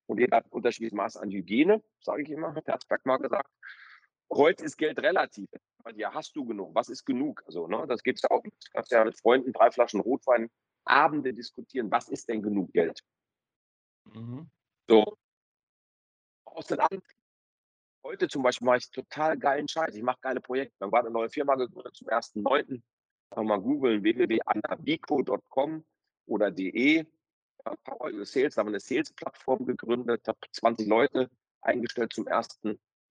Und 0.06 0.20
jeder 0.20 0.38
hat 0.38 0.46
ein 0.46 0.52
unterschiedliches 0.52 0.96
Maß 0.96 1.18
an 1.18 1.32
Hygiene, 1.32 1.82
sage 2.02 2.24
ich 2.24 2.30
immer, 2.30 2.54
hat 2.56 2.68
Herzberg 2.68 3.06
mal 3.06 3.18
gesagt. 3.18 3.50
Heute 4.32 4.66
ist 4.66 4.78
Geld 4.78 5.00
relativ. 5.00 5.50
Ja, 5.96 6.14
hast 6.14 6.36
du 6.36 6.46
genug? 6.46 6.76
Was 6.76 6.90
ist 6.90 7.06
genug? 7.06 7.42
Also, 7.46 7.68
ne, 7.68 7.86
das 7.88 8.04
geht 8.04 8.22
ja 8.22 8.30
auch. 8.30 8.44
Du 8.44 8.50
kannst 8.74 8.92
ja 8.92 9.04
mit 9.06 9.18
Freunden 9.20 9.54
drei 9.54 9.72
Flaschen 9.72 10.02
Rotwein 10.02 10.50
Abende 10.84 11.34
diskutieren. 11.34 11.92
Was 11.92 12.10
ist 12.10 12.28
denn 12.28 12.42
genug 12.42 12.72
Geld? 12.74 13.02
Mhm. 14.06 14.50
So. 14.88 15.18
Aus 16.46 16.68
den 16.68 16.80
Antrieb. 16.80 17.04
Heute 18.04 18.28
zum 18.28 18.42
Beispiel 18.42 18.66
mache 18.66 18.78
ich 18.78 18.90
total 18.90 19.38
geilen 19.38 19.68
Scheiß. 19.68 19.96
Ich 19.96 20.04
mache 20.04 20.20
geile 20.22 20.40
Projekte. 20.40 20.76
Dann 20.80 20.92
war 20.92 21.02
eine 21.02 21.10
neue 21.10 21.30
Firma 21.30 21.56
gegründet 21.56 21.96
zum 21.96 22.08
1.9. 22.08 22.82
Mal 23.36 23.62
googeln 23.62 24.02
www.anabico.com 24.04 25.86
oder 26.26 26.52
de. 26.52 27.06
Ja, 27.66 27.76
Power 27.84 28.14
Your 28.14 28.26
Sales, 28.26 28.56
da 28.56 28.62
haben 28.62 28.68
wir 28.68 28.72
eine 28.72 28.80
Sales-Plattform 28.80 29.66
gegründet, 29.66 30.28
habe 30.28 30.40
20 30.52 30.88
Leute 30.88 31.30
eingestellt 31.62 32.14
zum 32.14 32.28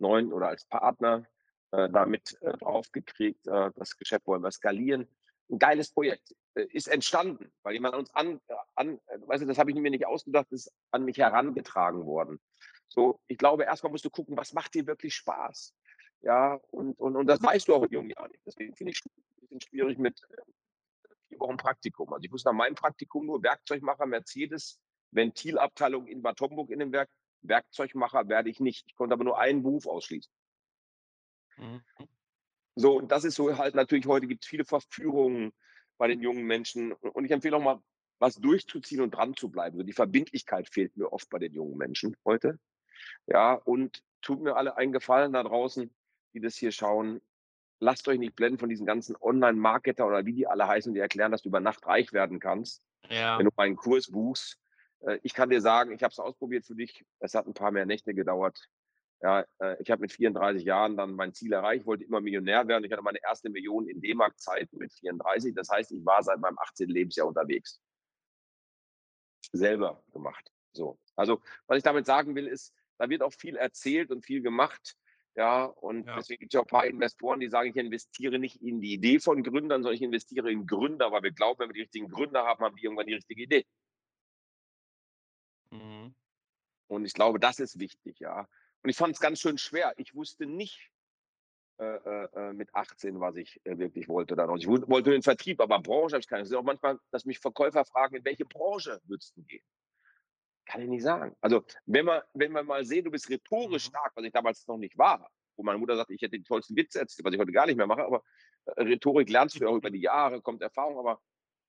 1.9. 0.01 0.33
oder 0.33 0.49
als 0.49 0.65
Partner 0.67 1.27
äh, 1.73 1.89
damit 1.91 2.37
äh, 2.43 2.57
draufgekriegt. 2.59 3.47
Äh, 3.47 3.71
das 3.77 3.97
Geschäft 3.97 4.27
wollen 4.27 4.43
wir 4.43 4.51
skalieren. 4.51 5.09
Ein 5.51 5.59
geiles 5.59 5.93
Projekt 5.93 6.35
äh, 6.55 6.67
ist 6.73 6.89
entstanden, 6.89 7.53
weil 7.63 7.75
jemand 7.75 7.95
uns 7.95 8.15
an, 8.15 8.41
an 8.75 9.01
weißt 9.09 9.43
du, 9.43 9.47
das 9.47 9.59
habe 9.59 9.71
ich 9.71 9.77
mir 9.77 9.91
nicht 9.91 10.07
ausgedacht, 10.07 10.47
ist 10.51 10.73
an 10.91 11.05
mich 11.05 11.19
herangetragen 11.19 12.07
worden. 12.07 12.41
So, 12.89 13.21
ich 13.27 13.39
glaube, 13.39 13.65
erstmal 13.65 13.91
musst 13.91 14.05
du 14.05 14.11
gucken, 14.11 14.37
was 14.37 14.53
macht 14.53 14.75
dir 14.75 14.87
wirklich 14.87 15.15
Spaß. 15.15 15.75
Ja, 16.23 16.55
und, 16.71 16.99
und, 16.99 17.17
und 17.17 17.27
das 17.27 17.43
weißt 17.43 17.69
du 17.69 17.75
auch 17.75 17.85
in 17.85 17.91
jungen 17.91 18.11
Jahren 18.11 18.31
nicht. 18.31 18.47
Deswegen 18.47 18.75
finde 18.75 18.93
ich 18.93 18.99
es 18.99 19.07
ein 19.07 19.41
bisschen 19.41 19.61
schwierig 19.61 19.99
mit 19.99 20.21
äh, 20.31 20.43
vier 21.29 21.41
Wochen 21.41 21.57
Praktikum. 21.57 22.13
Also 22.13 22.25
ich 22.25 22.33
wusste 22.33 22.49
nach 22.49 22.57
meinem 22.57 22.75
Praktikum 22.75 23.27
nur 23.27 23.43
Werkzeugmacher, 23.43 24.07
Mercedes, 24.07 24.81
Ventilabteilung 25.11 26.07
in 26.07 26.23
Bad 26.23 26.41
Homburg 26.41 26.71
in 26.71 26.79
dem 26.79 26.93
Werk. 26.93 27.11
Werkzeugmacher 27.49 28.29
werde 28.29 28.51
ich 28.51 28.61
nicht. 28.61 28.87
Ich 28.89 28.97
konnte 28.97 29.15
aber 29.15 29.25
nur 29.25 29.39
einen 29.39 29.63
Beruf 29.63 29.87
ausschließen. 29.87 30.33
Mhm. 31.57 31.83
So, 32.75 32.97
und 32.99 33.11
das 33.11 33.25
ist 33.25 33.37
so 33.37 33.57
halt 33.57 33.75
natürlich, 33.75 34.07
heute 34.07 34.27
gibt 34.27 34.45
es 34.45 34.49
viele 34.49 34.65
Verführungen 34.65 35.53
bei 35.97 36.09
den 36.09 36.21
jungen 36.21 36.45
Menschen. 36.45 36.93
Und 36.93 37.25
ich 37.25 37.31
empfehle 37.31 37.57
auch 37.57 37.63
mal, 37.63 37.83
was 38.19 38.37
durchzuziehen 38.37 39.01
und 39.01 39.13
dran 39.13 39.35
zu 39.35 39.51
bleiben. 39.51 39.77
So 39.77 39.83
die 39.83 39.93
Verbindlichkeit 39.93 40.69
fehlt 40.69 40.97
mir 40.97 41.13
oft 41.13 41.29
bei 41.31 41.39
den 41.39 41.53
jungen 41.53 41.77
Menschen 41.77 42.17
heute. 42.25 42.59
Ja, 43.27 43.55
und 43.55 44.03
tut 44.23 44.41
mir 44.41 44.57
alle 44.57 44.77
einen 44.77 44.93
Gefallen 44.93 45.33
da 45.33 45.43
draußen, 45.43 45.95
die 46.35 46.41
das 46.41 46.57
hier 46.57 46.73
schauen. 46.73 47.21
Lasst 47.79 48.09
euch 48.09 48.19
nicht 48.19 48.35
blenden 48.35 48.59
von 48.59 48.69
diesen 48.69 48.87
ganzen 48.87 49.17
Online-Marketer 49.17 50.07
oder 50.07 50.25
wie 50.25 50.33
die 50.33 50.47
alle 50.47 50.67
heißen, 50.67 50.95
die 50.95 51.01
erklären, 51.01 51.33
dass 51.33 51.43
du 51.43 51.49
über 51.51 51.61
Nacht 51.61 51.87
reich 51.87 52.13
werden 52.13 52.41
kannst, 52.41 52.83
Ja. 53.09 53.39
wenn 53.39 53.47
du 53.47 53.53
meinen 53.57 53.77
Kurs 53.77 54.11
buchst. 54.11 54.59
Äh, 55.01 55.19
Ich 55.23 55.35
kann 55.35 55.51
dir 55.51 55.61
sagen, 55.61 55.93
ich 55.93 56.03
habe 56.03 56.13
es 56.13 56.19
ausprobiert 56.19 56.67
für 56.67 56.75
dich. 56.75 57.05
Es 57.21 57.35
hat 57.35 57.47
ein 57.47 57.55
paar 57.55 57.71
mehr 57.71 57.87
Nächte 57.87 58.15
gedauert. 58.15 58.59
Ja, 59.23 59.47
äh, 59.61 59.81
ich 59.81 59.91
habe 59.91 60.03
mit 60.03 60.13
34 60.13 60.65
Jahren 60.65 60.97
dann 60.97 61.15
mein 61.15 61.33
Ziel 61.33 61.53
erreicht, 61.53 61.87
wollte 61.87 62.05
immer 62.05 62.21
Millionär 62.21 62.69
werden. 62.69 62.85
Ich 62.85 62.93
hatte 62.93 63.03
meine 63.03 63.23
erste 63.23 63.49
Million 63.49 63.89
in 63.89 64.01
D-Mark-Zeit 64.01 64.71
mit 64.73 64.93
34. 64.93 65.55
Das 65.55 65.71
heißt, 65.71 65.93
ich 65.93 66.05
war 66.05 66.23
seit 66.23 66.39
meinem 66.39 66.59
18. 66.59 66.89
Lebensjahr 66.89 67.27
unterwegs. 67.27 67.81
Selber 69.53 70.03
gemacht. 70.13 70.53
So. 70.73 70.99
Also, 71.15 71.41
was 71.67 71.79
ich 71.79 71.83
damit 71.83 72.05
sagen 72.05 72.35
will, 72.35 72.47
ist, 72.47 72.75
da 72.99 73.09
wird 73.09 73.23
auch 73.23 73.33
viel 73.33 73.57
erzählt 73.57 74.11
und 74.11 74.25
viel 74.25 74.43
gemacht. 74.43 74.97
Ja, 75.35 75.65
und 75.65 76.07
Ja. 76.07 76.17
deswegen 76.17 76.41
gibt 76.41 76.53
es 76.53 76.57
ja 76.57 76.61
auch 76.61 76.67
ein 76.67 76.69
paar 76.69 76.87
Investoren, 76.87 77.41
die 77.41 77.49
sagen, 77.49 77.71
ich 77.71 77.77
investiere 77.77 78.39
nicht 78.39 78.63
in 78.63 78.81
die 78.81 78.95
Idee 78.95 79.19
von 79.19 79.43
Gründern, 79.43 79.83
sondern 79.83 79.95
ich 79.95 80.03
investiere 80.03 80.51
in 80.51 80.67
Gründer, 80.67 81.13
weil 81.13 81.23
wir 81.23 81.33
glauben, 81.33 81.61
wenn 81.61 81.69
wir 81.71 81.75
die 81.75 81.81
richtigen 81.83 82.09
Gründer 82.09 82.45
haben, 82.45 82.63
haben 82.63 82.77
wir 82.77 82.83
irgendwann 82.85 83.07
die 83.07 83.15
richtige 83.15 83.43
Idee. 83.43 83.67
Mhm. 85.71 86.15
Und 86.89 87.05
ich 87.05 87.13
glaube, 87.15 87.41
das 87.41 87.59
ist 87.61 87.79
wichtig, 87.79 88.19
ja. 88.21 88.49
Und 88.83 88.91
ich 88.91 88.97
fand 88.97 89.15
es 89.15 89.21
ganz 89.21 89.41
schön 89.41 89.59
schwer. 89.59 89.93
Ich 89.97 90.15
wusste 90.15 90.47
nicht 90.47 90.91
äh, 91.79 91.85
äh, 91.85 92.29
äh, 92.35 92.53
mit 92.53 92.75
18, 92.75 93.21
was 93.21 93.37
ich 93.37 93.61
äh, 93.65 93.79
wirklich 93.79 94.09
wollte 94.09 94.37
dann. 94.37 94.51
Und 94.51 94.61
ich 94.61 94.69
wollte 94.69 95.11
den 95.11 95.23
Vertrieb, 95.23 95.61
aber 95.61 95.81
Branche 95.81 96.15
habe 96.15 96.21
ich 96.21 96.29
keine. 96.29 96.43
Es 96.43 96.51
ist 96.51 96.57
auch 96.57 96.63
manchmal, 96.63 96.99
dass 97.11 97.25
mich 97.25 97.39
Verkäufer 97.41 97.85
fragen, 97.85 98.17
in 98.17 98.25
welche 98.25 98.45
Branche 98.47 99.01
würdest 99.05 99.37
du 99.37 99.43
gehen? 99.43 99.65
Kann 100.67 100.83
ich 100.83 100.89
nicht 100.89 101.03
sagen. 101.03 101.37
Also, 101.41 101.65
wenn 101.87 102.07
wir, 102.07 102.25
wenn 102.35 102.53
wir 102.53 102.63
mal 102.63 102.85
sehen, 102.85 103.05
du 103.05 103.11
bist 103.11 103.29
rhetorisch 103.31 103.87
Mhm. 103.87 103.91
stark, 103.91 104.13
was 104.15 104.25
ich 104.25 104.33
damals 104.33 104.67
noch 104.67 104.79
nicht 104.79 104.97
war, 104.99 105.31
wo 105.57 105.63
meine 105.63 105.79
Mutter 105.79 105.97
sagt, 105.97 106.11
ich 106.11 106.23
hätte 106.23 106.39
die 106.39 106.45
tollsten 106.45 106.77
Witze 106.77 107.01
erzählt, 107.01 107.25
was 107.25 107.35
ich 107.35 107.41
heute 107.41 107.53
gar 107.53 107.67
nicht 107.67 107.77
mehr 107.77 107.87
mache, 107.87 108.05
aber 108.05 108.23
äh, 108.67 108.83
Rhetorik 108.83 109.29
lernst 109.31 109.57
du 109.57 109.61
ja 109.65 109.69
auch 109.69 109.77
über 109.77 109.91
die 109.91 110.01
Jahre, 110.01 110.41
kommt 110.43 110.63
Erfahrung, 110.63 110.99
aber 110.99 111.21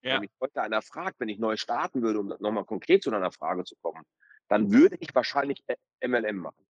Ja. 0.01 0.13
wenn 0.13 0.21
mich 0.21 0.31
heute 0.41 0.61
einer 0.61 0.81
fragt, 0.81 1.19
wenn 1.19 1.29
ich 1.29 1.39
neu 1.39 1.57
starten 1.57 2.01
würde, 2.01 2.19
um 2.19 2.27
nochmal 2.39 2.65
konkret 2.65 3.03
zu 3.03 3.11
deiner 3.11 3.31
Frage 3.31 3.63
zu 3.65 3.75
kommen, 3.81 4.03
dann 4.47 4.71
würde 4.71 4.97
ich 4.99 5.13
wahrscheinlich 5.13 5.63
äh, 5.67 6.07
MLM 6.07 6.37
machen. 6.37 6.65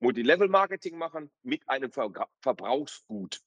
Multilevel-Marketing 0.00 0.98
machen 0.98 1.30
mit 1.42 1.68
einem 1.68 1.90
Vergra 1.90 2.28
Verbrauchsgut. 2.40 3.40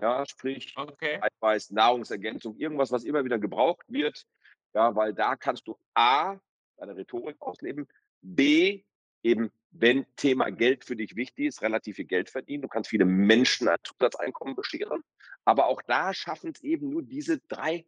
Ja, 0.00 0.26
sprich, 0.26 0.74
Okay. 0.76 1.20
Eiweiß, 1.20 1.70
Nahrungsergänzung, 1.70 2.56
irgendwas, 2.56 2.92
was 2.92 3.04
immer 3.04 3.24
wieder 3.24 3.38
gebraucht 3.38 3.84
wird. 3.88 4.26
Ja, 4.74 4.94
weil 4.94 5.14
da 5.14 5.36
kannst 5.36 5.66
du 5.66 5.78
A, 5.94 6.38
deine 6.76 6.96
Rhetorik 6.96 7.40
ausleben, 7.40 7.88
B, 8.20 8.84
eben, 9.22 9.50
wenn 9.70 10.06
Thema 10.16 10.50
Geld 10.50 10.84
für 10.84 10.96
dich 10.96 11.16
wichtig 11.16 11.46
ist, 11.46 11.62
relativ 11.62 11.96
viel 11.96 12.04
Geld 12.04 12.30
verdienen. 12.30 12.62
Du 12.62 12.68
kannst 12.68 12.90
viele 12.90 13.04
Menschen 13.04 13.68
ein 13.68 13.78
Zusatzeinkommen 13.82 14.54
bescheren. 14.54 15.02
Aber 15.44 15.66
auch 15.66 15.82
da 15.82 16.12
schaffen 16.12 16.52
es 16.54 16.62
eben 16.62 16.90
nur 16.90 17.02
diese 17.02 17.38
drei 17.48 17.86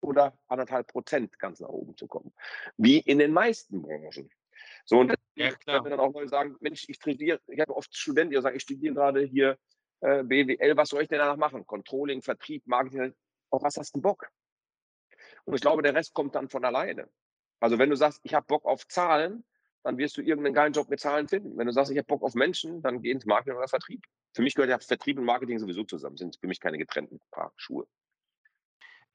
oder 0.00 0.36
anderthalb 0.46 0.86
Prozent 0.88 1.38
ganz 1.38 1.60
nach 1.60 1.68
oben 1.68 1.96
zu 1.96 2.06
kommen. 2.06 2.32
Wie 2.76 2.98
in 2.98 3.18
den 3.18 3.32
meisten 3.32 3.82
Branchen. 3.82 4.30
So, 4.84 4.98
und 4.98 5.14
Ja, 5.34 5.52
klar. 5.52 5.82
dann 5.82 6.00
auch 6.00 6.12
mal 6.12 6.28
sagen, 6.28 6.56
Mensch, 6.60 6.88
ich 6.88 6.96
studiere, 6.96 7.40
ich 7.46 7.60
habe 7.60 7.74
oft 7.74 7.94
Studenten, 7.96 8.34
die 8.34 8.40
sagen, 8.40 8.56
ich 8.56 8.62
studiere 8.62 8.94
gerade 8.94 9.22
hier 9.22 9.58
äh, 10.00 10.22
BWL, 10.22 10.76
was 10.76 10.88
soll 10.90 11.02
ich 11.02 11.08
denn 11.08 11.18
danach 11.18 11.36
machen? 11.36 11.66
Controlling, 11.66 12.22
Vertrieb, 12.22 12.66
Marketing, 12.66 13.14
auf 13.50 13.62
was 13.62 13.76
hast 13.76 13.94
du 13.94 14.00
Bock? 14.00 14.28
Und 15.44 15.54
ich 15.54 15.60
glaube, 15.60 15.82
der 15.82 15.94
Rest 15.94 16.14
kommt 16.14 16.34
dann 16.34 16.48
von 16.48 16.64
alleine. 16.64 17.08
Also 17.60 17.78
wenn 17.78 17.90
du 17.90 17.96
sagst, 17.96 18.20
ich 18.22 18.34
habe 18.34 18.46
Bock 18.46 18.64
auf 18.64 18.86
Zahlen, 18.88 19.44
dann 19.82 19.96
wirst 19.98 20.16
du 20.16 20.22
irgendeinen 20.22 20.54
geilen 20.54 20.72
Job 20.72 20.88
mit 20.88 21.00
Zahlen 21.00 21.28
finden. 21.28 21.56
Wenn 21.56 21.66
du 21.66 21.72
sagst, 21.72 21.90
ich 21.90 21.98
habe 21.98 22.06
Bock 22.06 22.22
auf 22.22 22.34
Menschen, 22.34 22.82
dann 22.82 23.00
geh 23.02 23.10
ins 23.10 23.26
Marketing 23.26 23.56
oder 23.56 23.68
Vertrieb. 23.68 24.04
Für 24.34 24.42
mich 24.42 24.54
gehört 24.54 24.70
ja 24.70 24.78
Vertrieb 24.78 25.18
und 25.18 25.24
Marketing 25.24 25.58
sowieso 25.58 25.84
zusammen, 25.84 26.16
sind 26.16 26.36
für 26.40 26.46
mich 26.46 26.60
keine 26.60 26.78
getrennten 26.78 27.20
Paar 27.30 27.52
Schuhe. 27.56 27.86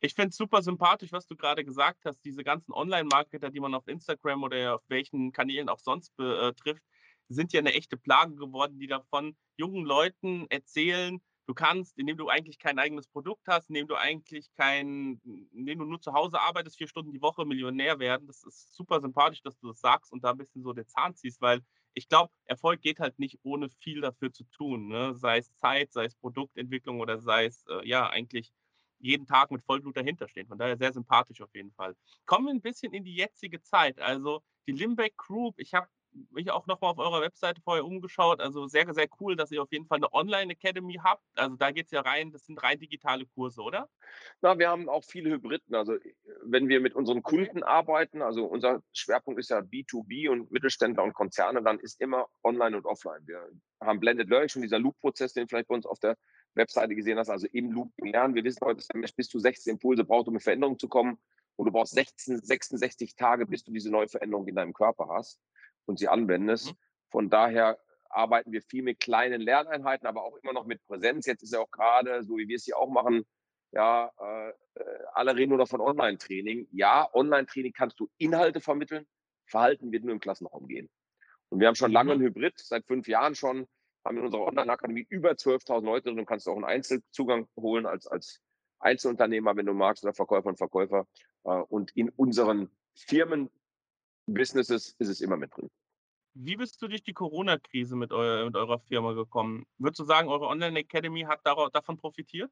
Ich 0.05 0.15
finde 0.15 0.31
es 0.31 0.35
super 0.35 0.61
sympathisch, 0.61 1.13
was 1.13 1.27
du 1.27 1.37
gerade 1.37 1.63
gesagt 1.63 2.03
hast. 2.03 2.19
Diese 2.25 2.43
ganzen 2.43 2.73
Online-Marketer, 2.73 3.49
die 3.49 3.61
man 3.61 3.73
auf 3.73 3.87
Instagram 3.87 4.43
oder 4.43 4.75
auf 4.75 4.81
welchen 4.89 5.31
Kanälen 5.31 5.69
auch 5.69 5.79
sonst 5.79 6.13
betrifft, 6.17 6.83
sind 7.29 7.53
ja 7.53 7.61
eine 7.61 7.73
echte 7.73 7.95
Plage 7.95 8.35
geworden, 8.35 8.77
die 8.79 8.87
davon 8.87 9.37
jungen 9.55 9.85
Leuten 9.85 10.45
erzählen, 10.49 11.21
du 11.47 11.53
kannst, 11.53 11.97
indem 11.97 12.17
du 12.17 12.27
eigentlich 12.27 12.59
kein 12.59 12.79
eigenes 12.79 13.07
Produkt 13.07 13.47
hast, 13.47 13.69
indem 13.69 13.87
du 13.87 13.95
eigentlich 13.95 14.53
kein, 14.55 15.21
indem 15.53 15.79
du 15.79 15.85
nur 15.85 16.01
zu 16.01 16.11
Hause 16.11 16.37
arbeitest, 16.41 16.77
vier 16.77 16.89
Stunden 16.89 17.13
die 17.13 17.21
Woche 17.21 17.45
Millionär 17.45 17.97
werden. 17.97 18.27
Das 18.27 18.43
ist 18.43 18.75
super 18.75 18.99
sympathisch, 18.99 19.41
dass 19.41 19.57
du 19.59 19.69
das 19.69 19.79
sagst 19.79 20.11
und 20.11 20.21
da 20.25 20.31
ein 20.31 20.37
bisschen 20.37 20.63
so 20.63 20.73
den 20.73 20.85
Zahn 20.85 21.15
ziehst, 21.15 21.39
weil 21.39 21.61
ich 21.93 22.09
glaube, 22.09 22.33
Erfolg 22.43 22.81
geht 22.81 22.99
halt 22.99 23.19
nicht 23.19 23.39
ohne 23.43 23.69
viel 23.69 24.01
dafür 24.01 24.33
zu 24.33 24.43
tun. 24.45 24.89
Ne? 24.89 25.15
Sei 25.15 25.37
es 25.37 25.55
Zeit, 25.55 25.93
sei 25.93 26.03
es 26.03 26.15
Produktentwicklung 26.15 26.99
oder 26.99 27.19
sei 27.19 27.45
es 27.45 27.63
äh, 27.67 27.87
ja 27.87 28.09
eigentlich 28.09 28.51
jeden 29.03 29.27
Tag 29.27 29.51
mit 29.51 29.61
Vollblut 29.63 29.97
dahinter 29.97 30.27
stehen. 30.27 30.47
Von 30.47 30.57
daher 30.57 30.77
sehr 30.77 30.93
sympathisch 30.93 31.41
auf 31.41 31.53
jeden 31.53 31.71
Fall. 31.71 31.95
Kommen 32.25 32.45
wir 32.45 32.53
ein 32.53 32.61
bisschen 32.61 32.93
in 32.93 33.03
die 33.03 33.15
jetzige 33.15 33.61
Zeit. 33.61 33.99
Also 33.99 34.41
die 34.67 34.71
Limbeck 34.71 35.17
Group, 35.17 35.55
ich 35.59 35.73
habe 35.73 35.87
mich 36.31 36.51
auch 36.51 36.67
nochmal 36.67 36.91
auf 36.91 36.99
eurer 36.99 37.21
Webseite 37.21 37.61
vorher 37.61 37.85
umgeschaut. 37.85 38.39
Also 38.39 38.67
sehr, 38.67 38.91
sehr 38.93 39.07
cool, 39.19 39.35
dass 39.35 39.51
ihr 39.51 39.61
auf 39.61 39.71
jeden 39.71 39.87
Fall 39.87 39.97
eine 39.97 40.13
Online-Academy 40.13 40.99
habt. 41.03 41.23
Also 41.35 41.55
da 41.55 41.71
geht 41.71 41.85
es 41.87 41.91
ja 41.91 42.01
rein, 42.01 42.31
das 42.31 42.45
sind 42.45 42.61
rein 42.61 42.79
digitale 42.79 43.25
Kurse, 43.25 43.61
oder? 43.61 43.89
Na, 44.41 44.57
wir 44.57 44.69
haben 44.69 44.89
auch 44.89 45.03
viele 45.03 45.31
Hybriden. 45.31 45.75
Also 45.75 45.97
wenn 46.43 46.69
wir 46.69 46.79
mit 46.79 46.95
unseren. 46.95 47.23
Kunden 47.23 47.63
arbeiten, 47.63 48.21
also 48.21 48.45
unser 48.45 48.83
Schwerpunkt 48.91 49.39
ist 49.39 49.49
ja 49.49 49.59
B2B 49.59 50.29
und 50.29 50.51
Mittelständler 50.51 51.03
und 51.03 51.13
Konzerne, 51.13 51.63
dann 51.63 51.79
ist 51.79 51.99
immer 52.01 52.27
online 52.43 52.77
und 52.77 52.85
offline. 52.85 53.25
Wir 53.25 53.49
haben 53.81 53.99
Blended 53.99 54.29
Learning, 54.29 54.49
schon 54.49 54.61
dieser 54.61 54.79
Loop-Prozess, 54.79 55.33
den 55.33 55.47
vielleicht 55.47 55.67
bei 55.67 55.75
uns 55.75 55.85
auf 55.85 55.99
der 55.99 56.17
Webseite 56.55 56.95
gesehen 56.95 57.17
hast, 57.17 57.29
also 57.29 57.47
im 57.51 57.71
Loop 57.71 57.91
lernen. 57.99 58.35
Wir 58.35 58.43
wissen 58.43 58.59
heute, 58.63 58.77
dass 58.77 58.87
der 58.87 58.99
Mensch 58.99 59.15
bis 59.15 59.27
zu 59.27 59.39
16 59.39 59.73
Impulse 59.73 60.03
braucht, 60.03 60.27
um 60.27 60.35
in 60.35 60.39
Veränderung 60.39 60.77
zu 60.79 60.87
kommen. 60.87 61.17
Und 61.55 61.65
du 61.65 61.71
brauchst 61.71 61.93
16, 61.93 62.39
66 62.39 63.15
Tage, 63.15 63.45
bis 63.45 63.63
du 63.63 63.71
diese 63.71 63.91
neue 63.91 64.07
Veränderung 64.07 64.47
in 64.47 64.55
deinem 64.55 64.73
Körper 64.73 65.07
hast 65.09 65.39
und 65.85 65.99
sie 65.99 66.07
anwendest. 66.07 66.71
Mhm. 66.71 66.77
Von 67.09 67.29
daher 67.29 67.79
arbeiten 68.09 68.51
wir 68.51 68.61
viel 68.61 68.83
mit 68.83 68.99
kleinen 68.99 69.41
Lerneinheiten, 69.41 70.07
aber 70.07 70.23
auch 70.23 70.35
immer 70.37 70.53
noch 70.53 70.65
mit 70.65 70.83
Präsenz. 70.85 71.25
Jetzt 71.25 71.43
ist 71.43 71.53
ja 71.53 71.59
auch 71.59 71.71
gerade, 71.71 72.23
so 72.23 72.37
wie 72.37 72.47
wir 72.47 72.55
es 72.55 72.65
hier 72.65 72.77
auch 72.77 72.89
machen, 72.89 73.25
ja, 73.71 74.11
äh, 74.19 74.49
äh, 74.49 74.99
alle 75.13 75.35
reden 75.35 75.49
nur 75.49 75.57
noch 75.57 75.67
von 75.67 75.81
Online-Training. 75.81 76.67
Ja, 76.71 77.09
Online-Training 77.13 77.73
kannst 77.73 77.99
du 77.99 78.07
Inhalte 78.17 78.61
vermitteln, 78.61 79.07
Verhalten 79.47 79.91
wird 79.91 80.03
nur 80.03 80.13
im 80.13 80.19
Klassenraum 80.19 80.67
gehen. 80.67 80.89
Und 81.49 81.59
wir 81.59 81.67
haben 81.67 81.75
schon 81.75 81.91
lange 81.91 82.15
Mhm. 82.15 82.21
einen 82.21 82.27
Hybrid, 82.29 82.57
seit 82.57 82.85
fünf 82.85 83.07
Jahren 83.07 83.35
schon. 83.35 83.67
Haben 84.03 84.17
in 84.17 84.25
unserer 84.25 84.47
Online-Akademie 84.47 85.05
über 85.09 85.31
12.000 85.31 85.83
Leute 85.83 86.09
und 86.09 86.17
du 86.17 86.25
kannst 86.25 86.47
auch 86.47 86.55
einen 86.55 86.65
Einzelzugang 86.65 87.47
holen 87.55 87.85
als, 87.85 88.07
als 88.07 88.41
Einzelunternehmer, 88.79 89.55
wenn 89.55 89.65
du 89.65 89.73
magst, 89.73 90.03
oder 90.03 90.13
Verkäufer 90.13 90.49
und 90.49 90.57
Verkäufer. 90.57 91.07
Äh, 91.45 91.49
und 91.49 91.91
in 91.95 92.09
unseren 92.09 92.69
Firmen-Businesses 92.95 94.95
ist 94.99 95.07
es 95.07 95.21
immer 95.21 95.37
mit 95.37 95.55
drin. 95.55 95.69
Wie 96.35 96.55
bist 96.55 96.81
du 96.81 96.87
durch 96.87 97.03
die 97.03 97.13
Corona-Krise 97.13 97.95
mit, 97.95 98.11
eu 98.11 98.45
mit, 98.45 98.55
eurer 98.55 98.79
Firma 98.79 99.13
gekommen? 99.13 99.65
Würdest 99.77 99.99
du 99.99 100.03
sagen, 100.03 100.29
eure 100.29 100.47
Online 100.47 100.79
Academy 100.79 101.21
hat 101.21 101.41
davon 101.45 101.97
profitiert? 101.97 102.51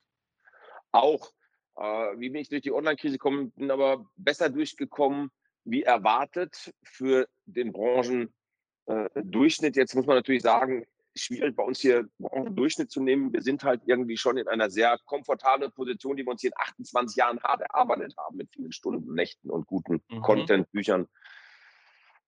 Auch. 0.91 1.31
Äh, 1.75 2.19
wie 2.19 2.29
bin 2.29 2.41
ich 2.41 2.49
durch 2.49 2.61
die 2.61 2.71
Online-Krise 2.71 3.15
gekommen? 3.15 3.51
Bin 3.51 3.71
aber 3.71 4.05
besser 4.15 4.49
durchgekommen, 4.49 5.31
wie 5.63 5.83
erwartet, 5.83 6.73
für 6.83 7.27
den 7.45 7.71
Branchendurchschnitt. 7.71 9.75
Äh, 9.75 9.79
Jetzt 9.79 9.95
muss 9.95 10.05
man 10.05 10.17
natürlich 10.17 10.43
sagen, 10.43 10.85
schwierig 11.15 11.55
bei 11.55 11.63
uns 11.63 11.79
hier 11.79 12.07
Durchschnitt 12.19 12.91
zu 12.91 13.01
nehmen. 13.01 13.33
Wir 13.33 13.41
sind 13.41 13.63
halt 13.63 13.81
irgendwie 13.85 14.17
schon 14.17 14.37
in 14.37 14.47
einer 14.47 14.69
sehr 14.69 14.97
komfortablen 15.05 15.71
Position, 15.71 16.15
die 16.15 16.23
wir 16.23 16.31
uns 16.31 16.41
hier 16.41 16.51
in 16.51 16.61
28 16.61 17.15
Jahren 17.17 17.41
hart 17.43 17.61
erarbeitet 17.61 18.15
haben 18.17 18.37
mit 18.37 18.49
vielen 18.51 18.71
Stunden, 18.71 19.13
Nächten 19.13 19.49
und 19.49 19.67
guten 19.67 20.01
mhm. 20.09 20.21
Content, 20.21 20.71
Büchern, 20.71 21.07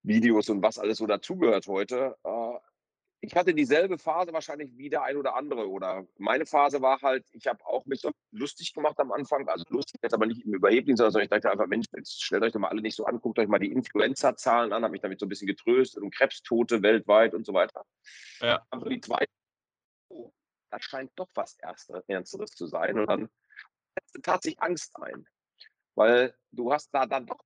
Videos 0.03 0.49
und 0.49 0.61
was 0.61 0.79
alles 0.79 0.97
so 0.97 1.07
dazugehört 1.07 1.67
heute. 1.67 2.15
Ich 3.23 3.37
hatte 3.37 3.53
dieselbe 3.53 3.97
Phase 3.97 4.33
wahrscheinlich 4.33 4.77
wie 4.77 4.89
der 4.89 5.03
ein 5.03 5.15
oder 5.15 5.35
andere. 5.35 5.69
Oder 5.69 6.05
meine 6.17 6.45
Phase 6.45 6.81
war 6.81 7.01
halt, 7.01 7.25
ich 7.31 7.47
habe 7.47 7.65
auch 7.65 7.85
mich 7.85 8.01
so 8.01 8.11
lustig 8.31 8.73
gemacht 8.73 8.99
am 8.99 9.13
Anfang. 9.13 9.47
Also 9.47 9.63
lustig 9.69 10.01
jetzt 10.03 10.13
aber 10.13 10.25
nicht 10.25 10.43
im 10.43 10.53
Überheblichen, 10.53 10.97
sondern 10.97 11.21
ich 11.21 11.29
dachte 11.29 11.49
einfach, 11.49 11.67
Mensch, 11.67 11.85
jetzt 11.95 12.21
stellt 12.21 12.43
euch 12.43 12.51
doch 12.51 12.59
mal 12.59 12.67
alle 12.67 12.81
nicht 12.81 12.97
so 12.97 13.05
an, 13.05 13.21
guckt 13.21 13.39
euch 13.39 13.47
mal 13.47 13.59
die 13.59 13.71
Influenza-Zahlen 13.71 14.73
an, 14.73 14.83
habe 14.83 14.91
mich 14.91 14.99
damit 14.99 15.21
so 15.21 15.25
ein 15.25 15.29
bisschen 15.29 15.47
getröstet 15.47 16.03
und 16.03 16.13
Krebstote 16.13 16.83
weltweit 16.83 17.33
und 17.33 17.45
so 17.45 17.53
weiter. 17.53 17.85
Ja. 18.41 18.61
Also 18.69 18.89
die 18.89 18.99
zweite, 18.99 19.31
oh, 20.09 20.33
das 20.69 20.83
scheint 20.83 21.11
doch 21.15 21.29
was 21.33 21.55
Erste, 21.59 22.03
Ernsteres 22.07 22.51
zu 22.51 22.67
sein. 22.67 22.99
Und 22.99 23.07
dann 23.07 23.29
tat 24.21 24.43
sich 24.43 24.61
Angst 24.61 24.97
ein. 25.01 25.25
Weil 25.95 26.35
du 26.51 26.73
hast 26.73 26.89
da 26.93 27.05
dann 27.05 27.25
doch 27.25 27.39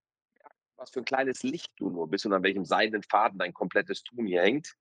was 0.75 0.89
für 0.89 0.99
ein 0.99 1.05
kleines 1.05 1.43
Licht 1.43 1.71
du 1.77 1.91
nur 1.91 2.09
bist 2.09 2.25
und 2.25 2.33
an 2.33 2.41
welchem 2.41 2.65
seidenen 2.65 3.03
Faden 3.03 3.37
dein 3.37 3.53
komplettes 3.53 4.01
Tun 4.01 4.25
hier 4.25 4.41
hängt 4.41 4.75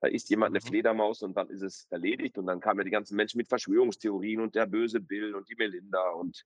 da 0.00 0.08
isst 0.08 0.30
jemand 0.30 0.54
eine 0.54 0.64
mhm. 0.64 0.68
Fledermaus 0.68 1.22
und 1.22 1.36
dann 1.36 1.48
ist 1.50 1.62
es 1.62 1.86
erledigt. 1.90 2.38
Und 2.38 2.46
dann 2.46 2.60
kamen 2.60 2.80
ja 2.80 2.84
die 2.84 2.90
ganzen 2.90 3.16
Menschen 3.16 3.38
mit 3.38 3.48
Verschwörungstheorien 3.48 4.40
und 4.40 4.54
der 4.54 4.66
böse 4.66 5.00
Bill 5.00 5.34
und 5.34 5.48
die 5.48 5.56
Melinda 5.56 6.10
und 6.10 6.44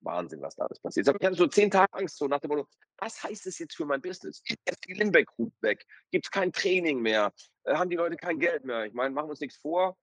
Wahnsinn, 0.00 0.42
was 0.42 0.54
da 0.54 0.64
alles 0.64 0.80
passiert. 0.80 1.08
Ich 1.08 1.26
hatte 1.26 1.36
so 1.36 1.46
zehn 1.46 1.70
Tage 1.70 1.92
Angst, 1.94 2.18
so 2.18 2.28
nach 2.28 2.40
dem 2.40 2.50
Motto, 2.50 2.68
was 2.98 3.22
heißt 3.22 3.46
das 3.46 3.58
jetzt 3.58 3.74
für 3.74 3.86
mein 3.86 4.00
Business? 4.00 4.42
Ist 4.46 4.58
jetzt 4.68 4.86
die 4.86 4.94
Limbeck 4.94 5.26
Group 5.26 5.52
weg? 5.60 5.84
Gibt 6.10 6.26
es 6.26 6.30
kein 6.30 6.52
Training 6.52 7.00
mehr? 7.00 7.32
Äh, 7.64 7.74
haben 7.74 7.90
die 7.90 7.96
Leute 7.96 8.16
kein 8.16 8.38
Geld 8.38 8.64
mehr? 8.64 8.84
Ich 8.84 8.92
meine, 8.92 9.14
machen 9.14 9.26
wir 9.26 9.30
uns 9.30 9.40
nichts 9.40 9.56
vor. 9.56 9.96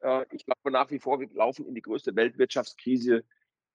Äh, 0.00 0.24
ich 0.30 0.46
glaube 0.46 0.70
nach 0.70 0.90
wie 0.90 0.98
vor, 0.98 1.20
wir 1.20 1.28
laufen 1.32 1.66
in 1.66 1.74
die 1.74 1.82
größte 1.82 2.14
Weltwirtschaftskrise, 2.16 3.24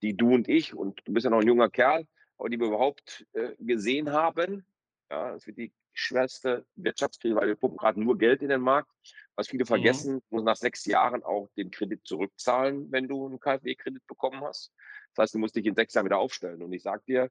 die 0.02 0.16
du 0.16 0.34
und 0.34 0.48
ich, 0.48 0.74
und 0.74 1.02
du 1.06 1.14
bist 1.14 1.26
ja 1.26 1.30
noch 1.30 1.42
ein 1.42 1.48
junger 1.48 1.70
Kerl, 1.70 2.08
aber 2.38 2.50
die 2.50 2.60
wir 2.60 2.68
überhaupt 2.68 3.26
äh, 3.34 3.54
gesehen 3.60 4.12
haben. 4.12 4.66
Ja, 5.14 5.36
es 5.36 5.46
wird 5.46 5.60
die 5.60 5.72
schwerste 5.94 6.66
Wirtschaftskrise, 6.74 7.36
weil 7.36 7.48
wir 7.48 7.56
pumpen 7.56 7.78
gerade 7.78 8.02
nur 8.02 8.18
Geld 8.18 8.42
in 8.42 8.50
den 8.50 8.62
Markt. 8.62 8.90
Was 9.36 9.48
viele 9.48 9.64
mhm. 9.64 9.68
vergessen, 9.68 10.16
mhm. 10.16 10.22
muss 10.32 10.44
nach 10.44 10.56
sechs 10.56 10.86
Jahren 10.86 11.22
auch 11.22 11.50
den 11.56 11.70
Kredit 11.70 12.04
zurückzahlen, 12.04 12.92
wenn 12.92 13.08
du 13.08 13.28
einen 13.28 13.40
KfW-Kredit 13.40 14.08
bekommen 14.08 14.44
hast. 14.44 14.74
Das 15.14 15.24
heißt, 15.24 15.36
du 15.36 15.38
musst 15.38 15.56
dich 15.56 15.68
in 15.68 15.76
sechs 15.76 15.94
Jahren 15.94 16.06
wieder 16.06 16.18
aufstellen. 16.18 16.64
Und 16.64 16.74
ich 16.74 16.82
sage 16.82 17.04
dir, 17.08 17.30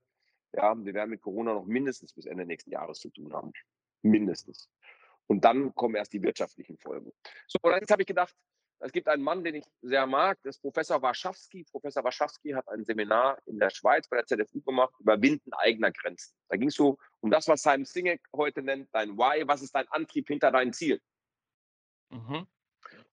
ja, 0.52 0.76
wir 0.76 0.94
werden 0.94 1.10
mit 1.10 1.22
Corona 1.22 1.54
noch 1.54 1.64
mindestens 1.64 2.12
bis 2.12 2.26
Ende 2.26 2.46
nächsten 2.46 2.70
Jahres 2.70 3.00
zu 3.00 3.10
tun 3.10 3.32
haben. 3.32 3.50
Mindestens. 4.02 4.70
Und 5.26 5.44
dann 5.44 5.74
kommen 5.74 5.96
erst 5.96 6.12
die 6.12 6.22
wirtschaftlichen 6.22 6.78
Folgen. 6.78 7.10
So, 7.48 7.58
und 7.62 7.72
jetzt 7.72 7.90
habe 7.90 8.02
ich 8.02 8.06
gedacht, 8.06 8.34
es 8.84 8.90
gibt 8.90 9.06
einen 9.06 9.22
Mann, 9.22 9.44
den 9.44 9.54
ich 9.54 9.64
sehr 9.80 10.06
mag, 10.06 10.38
das 10.42 10.56
ist 10.56 10.60
Professor 10.60 11.00
Warschawski. 11.00 11.64
Professor 11.70 12.02
Warschawski 12.02 12.50
hat 12.50 12.68
ein 12.68 12.84
Seminar 12.84 13.38
in 13.46 13.60
der 13.60 13.70
Schweiz 13.70 14.08
bei 14.08 14.20
der 14.20 14.26
ZFU 14.26 14.60
gemacht, 14.60 14.92
Überwinden 14.98 15.52
eigener 15.52 15.92
Grenzen. 15.92 16.34
Da 16.48 16.56
ging 16.56 16.68
es 16.68 16.74
so 16.74 16.98
um 17.20 17.30
das, 17.30 17.46
was 17.46 17.62
Simon 17.62 17.84
Sinek 17.84 18.20
heute 18.34 18.60
nennt, 18.60 18.88
dein 18.92 19.16
Why, 19.16 19.46
was 19.46 19.62
ist 19.62 19.74
dein 19.74 19.86
Antrieb 19.88 20.26
hinter 20.26 20.50
deinem 20.50 20.72
Ziel? 20.72 21.00
Mhm. 22.10 22.38
Und 22.38 22.48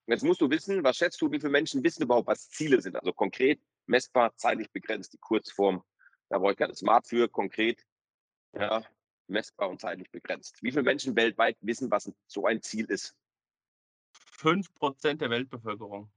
jetzt 0.06 0.24
musst 0.24 0.40
du 0.40 0.50
wissen, 0.50 0.82
was 0.82 0.96
schätzt 0.96 1.20
du, 1.22 1.30
wie 1.30 1.38
viele 1.38 1.52
Menschen 1.52 1.84
wissen 1.84 2.02
überhaupt, 2.02 2.26
was 2.26 2.50
Ziele 2.50 2.80
sind? 2.80 2.96
Also 2.96 3.12
konkret, 3.12 3.60
messbar, 3.86 4.34
zeitlich 4.36 4.70
begrenzt, 4.72 5.12
die 5.12 5.18
Kurzform. 5.18 5.84
Da 6.30 6.38
brauche 6.38 6.52
ich 6.52 6.58
keine 6.58 6.74
Smart 6.74 7.06
für, 7.06 7.28
konkret, 7.28 7.80
ja, 8.54 8.84
messbar 9.28 9.70
und 9.70 9.80
zeitlich 9.80 10.10
begrenzt. 10.10 10.60
Wie 10.62 10.72
viele 10.72 10.82
Menschen 10.82 11.14
weltweit 11.14 11.56
wissen, 11.60 11.92
was 11.92 12.10
so 12.26 12.46
ein 12.46 12.60
Ziel 12.60 12.86
ist? 12.86 13.14
5% 14.38 15.14
der 15.14 15.30
Weltbevölkerung. 15.30 16.10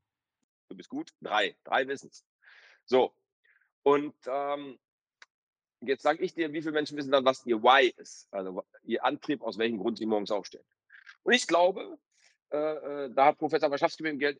Du 0.70 0.76
bist 0.76 0.90
gut. 0.90 1.14
Drei. 1.22 1.56
Drei 1.64 1.88
wissen 1.88 2.10
es. 2.10 2.26
So. 2.86 3.14
Und 3.84 4.16
ähm, 4.28 4.80
jetzt 5.82 6.04
sage 6.04 6.24
ich 6.24 6.34
dir, 6.34 6.54
wie 6.54 6.62
viele 6.62 6.74
Menschen 6.74 6.98
wissen 6.98 7.12
dann, 7.12 7.26
was 7.26 7.46
ihr 7.46 7.62
Why 7.62 7.94
ist, 7.98 8.28
also 8.32 8.64
ihr 8.84 9.04
Antrieb, 9.04 9.42
aus 9.42 9.58
welchem 9.58 9.78
Grund 9.78 9.98
sie 9.98 10.06
morgens 10.06 10.32
aufstehen. 10.32 10.64
Und 11.24 11.34
ich 11.34 11.48
glaube, 11.48 11.98
äh, 12.52 12.58
äh 12.58 13.14
da 13.14 13.26
hat 13.26 13.38
Professor 13.38 13.70
Waschowski 13.70 14.04
mit 14.04 14.40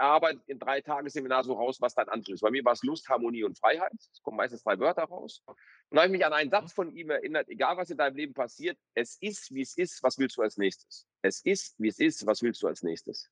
er, 0.00 0.06
erarbeitet 0.06 0.42
in 0.46 0.58
drei 0.58 0.80
Tagesseminar 0.80 1.44
so 1.44 1.54
raus, 1.54 1.80
was 1.80 1.94
dein 1.94 2.08
Antrieb 2.08 2.34
ist. 2.34 2.40
Bei 2.40 2.50
mir 2.50 2.64
war 2.64 2.72
es 2.72 2.82
Lust, 2.82 3.08
Harmonie 3.08 3.44
und 3.44 3.58
Freiheit. 3.58 3.92
Es 3.94 4.22
kommen 4.22 4.36
meistens 4.36 4.62
drei 4.62 4.78
Wörter 4.78 5.04
raus. 5.04 5.42
Und 5.46 5.56
da 5.90 6.02
habe 6.02 6.06
ich 6.06 6.18
mich 6.18 6.26
an 6.26 6.32
einen 6.32 6.50
Satz 6.50 6.72
von 6.72 6.94
ihm 6.94 7.10
erinnert, 7.10 7.48
egal 7.48 7.76
was 7.76 7.90
in 7.90 7.98
deinem 7.98 8.16
Leben 8.16 8.34
passiert, 8.34 8.78
es 8.94 9.16
ist, 9.20 9.52
wie 9.54 9.62
es 9.62 9.76
ist, 9.76 10.02
was 10.02 10.18
willst 10.18 10.36
du 10.36 10.42
als 10.42 10.56
nächstes? 10.56 11.06
Es 11.22 11.44
ist, 11.44 11.74
wie 11.78 11.88
es 11.88 11.98
ist, 11.98 12.26
was 12.26 12.42
willst 12.42 12.62
du 12.62 12.66
als 12.66 12.82
nächstes? 12.82 13.30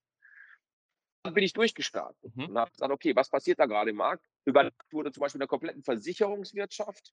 Dann 1.24 1.34
bin 1.34 1.44
ich 1.44 1.52
durchgestartet 1.52 2.36
mhm. 2.36 2.46
und 2.46 2.58
habe 2.58 2.70
gesagt, 2.70 2.92
okay, 2.92 3.14
was 3.16 3.28
passiert 3.28 3.58
da 3.58 3.66
gerade 3.66 3.90
im 3.90 3.96
Markt? 3.96 4.24
Über 4.44 4.70
wurde 4.90 5.12
zum 5.12 5.22
Beispiel 5.22 5.38
in 5.38 5.40
der 5.40 5.48
kompletten 5.48 5.82
Versicherungswirtschaft 5.82 7.12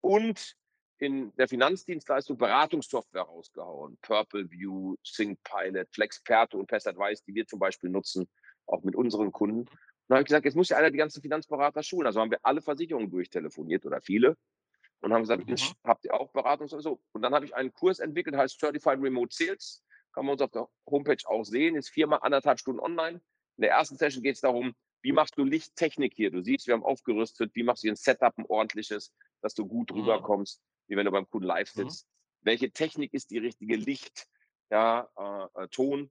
und 0.00 0.56
in 0.98 1.34
der 1.36 1.48
Finanzdienstleistung 1.48 2.36
Beratungssoftware 2.36 3.22
rausgehauen. 3.22 3.98
Purple 4.00 4.50
View, 4.50 4.96
ThinkPilot, 5.04 5.88
Flexperto 5.92 6.58
und 6.58 6.66
Pest 6.66 6.86
Advice, 6.86 7.22
die 7.24 7.34
wir 7.34 7.46
zum 7.46 7.58
Beispiel 7.58 7.90
nutzen, 7.90 8.28
auch 8.66 8.82
mit 8.82 8.96
unseren 8.96 9.32
Kunden. 9.32 9.60
Und 9.60 9.68
dann 10.08 10.16
habe 10.16 10.22
ich 10.22 10.28
gesagt, 10.28 10.44
jetzt 10.44 10.54
muss 10.56 10.68
ja 10.68 10.76
einer 10.76 10.90
die 10.90 10.98
ganzen 10.98 11.22
Finanzberater 11.22 11.82
schulen. 11.82 12.06
Also 12.06 12.20
haben 12.20 12.30
wir 12.30 12.40
alle 12.42 12.60
Versicherungen 12.60 13.10
durchtelefoniert 13.10 13.86
oder 13.86 14.00
viele 14.00 14.36
und 15.04 15.12
haben 15.12 15.22
gesagt, 15.22 15.46
mhm. 15.46 15.56
habt 15.84 16.04
ihr 16.04 16.14
auch 16.14 16.32
Beratung 16.32 16.68
oder 16.68 16.80
so? 16.80 17.00
Und 17.12 17.22
dann 17.22 17.34
habe 17.34 17.44
ich 17.44 17.54
einen 17.54 17.72
Kurs 17.72 17.98
entwickelt, 17.98 18.36
heißt 18.36 18.58
Certified 18.58 19.00
Remote 19.00 19.34
Sales. 19.34 19.84
Kann 20.12 20.26
man 20.26 20.32
uns 20.32 20.42
auf 20.42 20.50
der 20.50 20.68
Homepage 20.86 21.22
auch 21.26 21.44
sehen. 21.44 21.76
Ist 21.76 21.90
viermal 21.90 22.20
anderthalb 22.22 22.58
Stunden 22.58 22.80
online. 22.80 23.20
In 23.56 23.62
der 23.62 23.70
ersten 23.70 23.96
Session 23.96 24.22
geht 24.22 24.36
es 24.36 24.40
darum, 24.40 24.74
wie 25.02 25.12
machst 25.12 25.36
du 25.36 25.44
Lichttechnik 25.44 26.14
hier? 26.14 26.30
Du 26.30 26.42
siehst, 26.42 26.66
wir 26.66 26.74
haben 26.74 26.84
aufgerüstet. 26.84 27.54
Wie 27.54 27.62
machst 27.62 27.84
du 27.84 27.88
ein 27.88 27.96
Setup, 27.96 28.32
ein 28.38 28.46
ordentliches, 28.46 29.12
dass 29.42 29.54
du 29.54 29.66
gut 29.66 29.92
mhm. 29.92 30.00
rüberkommst, 30.00 30.62
wie 30.88 30.96
wenn 30.96 31.04
du 31.04 31.12
beim 31.12 31.28
Kunden 31.28 31.46
live 31.46 31.74
mhm. 31.74 31.82
sitzt? 31.82 32.06
Mhm. 32.06 32.46
Welche 32.46 32.70
Technik 32.70 33.12
ist 33.12 33.30
die 33.30 33.38
richtige 33.38 33.76
Licht, 33.76 34.26
ja, 34.70 35.08
äh, 35.16 35.62
äh, 35.62 35.68
Ton? 35.68 36.10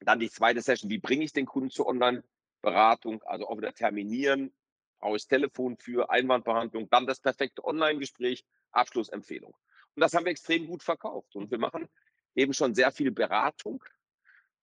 Dann 0.00 0.18
die 0.18 0.30
zweite 0.30 0.60
Session, 0.60 0.90
wie 0.90 0.98
bringe 0.98 1.24
ich 1.24 1.32
den 1.32 1.46
Kunden 1.46 1.70
zur 1.70 1.86
Online-Beratung? 1.86 3.22
Also 3.22 3.48
auch 3.48 3.56
wieder 3.56 3.72
terminieren, 3.72 4.54
brauche 4.98 5.16
ich 5.16 5.26
Telefon 5.26 5.76
für 5.76 6.10
Einwandbehandlung, 6.10 6.88
dann 6.90 7.06
das 7.06 7.20
perfekte 7.20 7.64
Online-Gespräch, 7.64 8.44
Abschlussempfehlung. 8.72 9.52
Und 9.94 10.00
das 10.00 10.12
haben 10.14 10.24
wir 10.24 10.32
extrem 10.32 10.66
gut 10.66 10.82
verkauft. 10.82 11.34
Und 11.36 11.50
wir 11.50 11.58
machen 11.58 11.88
eben 12.34 12.52
schon 12.52 12.74
sehr 12.74 12.92
viel 12.92 13.10
Beratung 13.10 13.82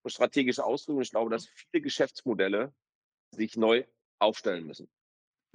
und 0.03 0.11
strategische 0.11 0.63
Ausführung. 0.63 1.01
Ich 1.01 1.11
glaube, 1.11 1.31
dass 1.31 1.47
viele 1.47 1.81
Geschäftsmodelle 1.81 2.73
sich 3.31 3.57
neu 3.57 3.83
aufstellen 4.19 4.65
müssen. 4.65 4.89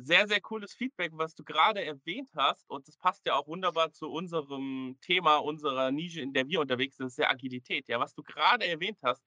Sehr, 0.01 0.29
sehr 0.29 0.41
cooles 0.41 0.75
Feedback, 0.75 1.11
was 1.15 1.35
du 1.35 1.43
gerade 1.43 1.85
erwähnt 1.85 2.31
hast. 2.37 2.69
Und 2.71 2.87
das 2.87 2.97
passt 2.97 3.27
ja 3.27 3.35
auch 3.35 3.47
wunderbar 3.49 3.93
zu 3.93 4.09
unserem 4.09 4.97
Thema, 5.01 5.39
unserer 5.39 5.91
Nische, 5.91 6.21
in 6.21 6.33
der 6.33 6.47
wir 6.47 6.61
unterwegs 6.61 6.97
sind, 6.97 7.07
das 7.07 7.15
ist 7.15 7.19
ja 7.19 7.31
Agilität. 7.31 7.89
Ja, 7.89 7.99
was 7.99 8.15
du 8.15 8.23
gerade 8.23 8.67
erwähnt 8.67 8.99
hast, 9.03 9.23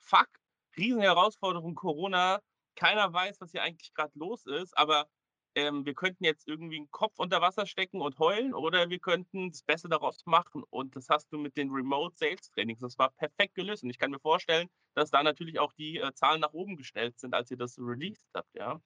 fuck, 0.00 0.28
Riesenherausforderung 0.76 1.74
Corona. 1.74 2.40
Keiner 2.76 3.12
weiß, 3.12 3.40
was 3.40 3.50
hier 3.50 3.62
eigentlich 3.62 3.92
gerade 3.94 4.12
los 4.18 4.46
ist, 4.46 4.76
aber 4.76 5.08
ähm, 5.56 5.84
wir 5.84 5.94
könnten 5.94 6.24
jetzt 6.24 6.46
irgendwie 6.46 6.76
einen 6.76 6.90
Kopf 6.90 7.14
unter 7.18 7.40
Wasser 7.40 7.66
stecken 7.66 8.00
und 8.00 8.18
heulen 8.18 8.54
oder 8.54 8.88
wir 8.88 9.00
könnten 9.00 9.50
das 9.50 9.62
Beste 9.62 9.88
daraus 9.88 10.24
machen. 10.24 10.62
Und 10.70 10.94
das 10.94 11.08
hast 11.08 11.32
du 11.32 11.38
mit 11.38 11.56
den 11.56 11.70
Remote 11.70 12.16
Sales 12.16 12.50
Trainings. 12.50 12.80
Das 12.80 12.98
war 12.98 13.10
perfekt 13.10 13.54
gelöst. 13.54 13.82
Und 13.82 13.90
ich 13.90 13.98
kann 13.98 14.12
mir 14.12 14.20
vorstellen, 14.20 14.68
dass 14.94 15.10
da 15.10 15.22
natürlich 15.22 15.58
auch 15.58 15.72
die 15.72 15.98
äh, 15.98 16.12
Zahlen 16.14 16.40
nach 16.40 16.52
oben 16.52 16.76
gestellt 16.76 17.18
sind, 17.18 17.34
als 17.34 17.50
ihr 17.50 17.56
das 17.56 17.78
released 17.78 18.28
habt. 18.34 18.54
Ja. 18.54 18.80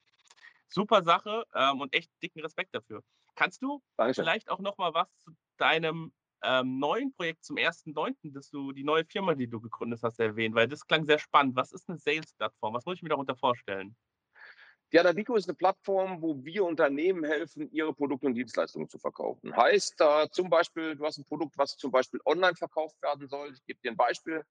Super 0.69 1.05
Sache 1.05 1.45
ähm, 1.55 1.81
und 1.81 1.95
echt 1.95 2.11
dicken 2.23 2.41
Respekt 2.41 2.75
dafür. 2.75 3.03
Kannst 3.35 3.63
du 3.63 3.83
Dankeschön. 3.97 4.25
vielleicht 4.25 4.51
auch 4.51 4.61
noch 4.61 4.79
mal 4.79 4.95
was 4.95 5.09
zu 5.19 5.33
deinem 5.59 6.13
ähm, 6.45 6.79
neuen 6.79 7.13
Projekt 7.13 7.45
zum 7.45 7.57
1.9., 7.57 8.33
dass 8.33 8.51
du 8.51 8.73
die 8.73 8.85
neue 8.85 9.05
Firma, 9.05 9.35
die 9.35 9.49
du 9.49 9.61
gegründet 9.61 10.01
hast, 10.03 10.21
erwähnt, 10.21 10.55
weil 10.55 10.69
das 10.69 10.87
klang 10.87 11.05
sehr 11.05 11.19
spannend. 11.19 11.57
Was 11.57 11.73
ist 11.73 11.89
eine 11.89 11.99
Sales-Plattform? 11.99 12.75
Was 12.75 12.85
muss 12.85 12.97
ich 12.97 13.03
mir 13.03 13.09
darunter 13.11 13.37
vorstellen? 13.37 13.97
Ja, 14.93 15.03
Davico 15.03 15.35
ist 15.35 15.49
eine 15.49 15.57
Plattform, 15.57 16.23
wo 16.23 16.45
wir 16.45 16.65
Unternehmen 16.65 17.25
helfen, 17.25 17.69
ihre 17.73 17.93
Produkte 17.93 18.29
und 18.29 18.35
Dienstleistungen 18.35 18.89
zu 18.89 18.99
verkaufen. 18.99 19.57
Heißt 19.57 20.01
äh, 20.01 20.29
zum 20.31 20.49
Beispiel, 20.49 20.95
du 20.95 21.05
hast 21.05 21.19
ein 21.19 21.25
Produkt, 21.25 21.59
was 21.59 21.77
zum 21.77 21.91
Beispiel 21.91 22.21
online 22.25 22.55
verkauft 22.55 23.03
werden 23.03 23.27
soll. 23.27 23.53
Ich 23.53 23.65
gebe 23.67 23.81
dir 23.83 23.91
ein 23.91 23.97
Beispiel. 23.97 24.45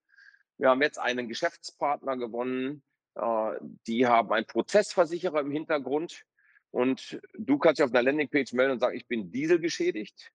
Wir 0.57 0.69
haben 0.69 0.81
jetzt 0.81 0.99
einen 0.99 1.29
Geschäftspartner 1.29 2.17
gewonnen. 2.17 2.83
Äh, 3.15 3.51
die 3.87 4.05
haben 4.05 4.33
einen 4.33 4.45
Prozessversicherer 4.45 5.39
im 5.39 5.51
Hintergrund. 5.51 6.25
Und 6.71 7.21
du 7.37 7.57
kannst 7.57 7.79
dich 7.79 7.85
auf 7.85 7.93
einer 7.93 8.03
Landingpage 8.03 8.51
melden 8.53 8.73
und 8.73 8.79
sagen, 8.79 8.97
ich 8.97 9.07
bin 9.07 9.31
dieselgeschädigt. 9.31 10.31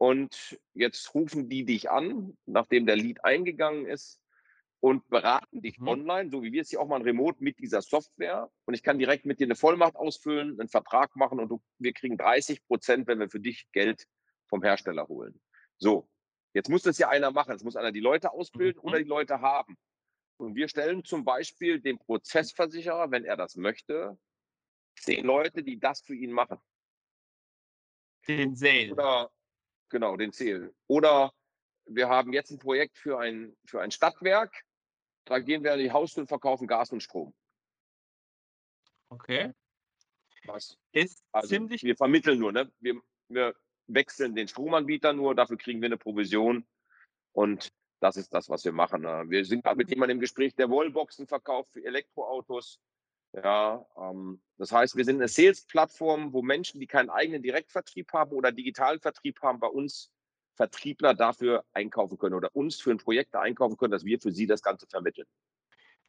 Und 0.00 0.58
jetzt 0.72 1.14
rufen 1.14 1.48
die 1.48 1.64
dich 1.64 1.90
an, 1.90 2.36
nachdem 2.46 2.86
der 2.86 2.96
Lead 2.96 3.22
eingegangen 3.24 3.86
ist 3.86 4.22
und 4.80 5.06
beraten 5.08 5.60
dich 5.60 5.78
mhm. 5.78 5.88
online, 5.88 6.30
so 6.30 6.42
wie 6.42 6.52
wir 6.52 6.62
es 6.62 6.70
hier 6.70 6.80
auch 6.80 6.88
mal 6.88 7.02
remote 7.02 7.42
mit 7.44 7.58
dieser 7.58 7.82
Software. 7.82 8.50
Und 8.64 8.74
ich 8.74 8.82
kann 8.82 8.98
direkt 8.98 9.26
mit 9.26 9.40
dir 9.40 9.46
eine 9.46 9.56
Vollmacht 9.56 9.96
ausfüllen, 9.96 10.58
einen 10.58 10.68
Vertrag 10.68 11.14
machen 11.16 11.38
und 11.38 11.48
du, 11.48 11.62
wir 11.78 11.92
kriegen 11.92 12.16
30 12.16 12.64
Prozent, 12.66 13.06
wenn 13.08 13.18
wir 13.18 13.28
für 13.28 13.40
dich 13.40 13.68
Geld 13.72 14.06
vom 14.48 14.62
Hersteller 14.62 15.06
holen. 15.06 15.38
So, 15.76 16.08
Jetzt 16.52 16.68
muss 16.68 16.82
das 16.82 16.98
ja 16.98 17.08
einer 17.08 17.30
machen. 17.30 17.54
Es 17.54 17.62
muss 17.62 17.76
einer 17.76 17.92
die 17.92 18.00
Leute 18.00 18.32
ausbilden 18.32 18.80
mhm. 18.82 18.88
oder 18.88 18.98
die 18.98 19.08
Leute 19.08 19.40
haben. 19.40 19.76
Und 20.36 20.54
wir 20.54 20.68
stellen 20.68 21.04
zum 21.04 21.24
Beispiel 21.24 21.80
dem 21.80 21.98
Prozessversicherer, 21.98 23.10
wenn 23.10 23.24
er 23.24 23.36
das 23.36 23.56
möchte, 23.56 24.18
zehn 24.98 25.24
Leute, 25.24 25.62
die 25.62 25.78
das 25.78 26.00
für 26.00 26.14
ihn 26.14 26.32
machen. 26.32 26.58
Den 28.26 28.56
Sale. 28.56 28.92
Oder, 28.92 29.30
genau, 29.90 30.16
den 30.16 30.32
Sale. 30.32 30.72
Oder 30.86 31.32
wir 31.86 32.08
haben 32.08 32.32
jetzt 32.32 32.50
ein 32.50 32.58
Projekt 32.58 32.98
für 32.98 33.18
ein, 33.18 33.56
für 33.66 33.80
ein 33.80 33.90
Stadtwerk. 33.90 34.64
Da 35.24 35.38
gehen 35.38 35.62
wir 35.62 35.74
in 35.74 35.80
die 35.80 35.92
Haustür 35.92 36.22
und 36.22 36.28
verkaufen 36.28 36.66
Gas 36.66 36.90
und 36.92 37.02
Strom. 37.02 37.34
Okay. 39.10 39.52
Was? 40.44 40.78
Ist 40.92 41.22
also 41.32 41.48
ziemlich. 41.48 41.82
Wir 41.82 41.96
vermitteln 41.96 42.38
nur, 42.38 42.52
ne? 42.52 42.72
Wir, 42.80 43.00
wir 43.28 43.54
wechseln 43.86 44.34
den 44.34 44.48
Stromanbieter 44.48 45.12
nur, 45.12 45.34
dafür 45.34 45.56
kriegen 45.56 45.80
wir 45.80 45.86
eine 45.86 45.98
Provision. 45.98 46.66
Und 47.32 47.72
das 48.00 48.16
ist 48.16 48.32
das, 48.32 48.48
was 48.48 48.64
wir 48.64 48.72
machen. 48.72 49.02
Ne? 49.02 49.24
Wir 49.28 49.44
sind 49.44 49.62
gerade 49.62 49.76
mit 49.76 49.90
jemandem 49.90 50.16
im 50.16 50.20
Gespräch, 50.20 50.54
der 50.54 50.70
Wallboxen 50.70 51.26
verkauft 51.26 51.72
für 51.72 51.84
Elektroautos. 51.84 52.80
Ja, 53.32 53.86
ähm, 53.96 54.42
das 54.58 54.72
heißt, 54.72 54.96
wir 54.96 55.04
sind 55.04 55.16
eine 55.16 55.28
Sales-Plattform, 55.28 56.32
wo 56.32 56.42
Menschen, 56.42 56.80
die 56.80 56.86
keinen 56.86 57.10
eigenen 57.10 57.42
Direktvertrieb 57.42 58.12
haben 58.12 58.32
oder 58.32 58.50
digitalen 58.50 59.00
Vertrieb 59.00 59.40
haben, 59.42 59.60
bei 59.60 59.68
uns 59.68 60.10
Vertriebler 60.56 61.14
dafür 61.14 61.64
einkaufen 61.72 62.18
können 62.18 62.34
oder 62.34 62.54
uns 62.54 62.80
für 62.80 62.90
ein 62.90 62.98
Projekt 62.98 63.34
einkaufen 63.36 63.76
können, 63.76 63.92
dass 63.92 64.04
wir 64.04 64.20
für 64.20 64.32
sie 64.32 64.46
das 64.46 64.62
Ganze 64.62 64.86
vermitteln. 64.86 65.26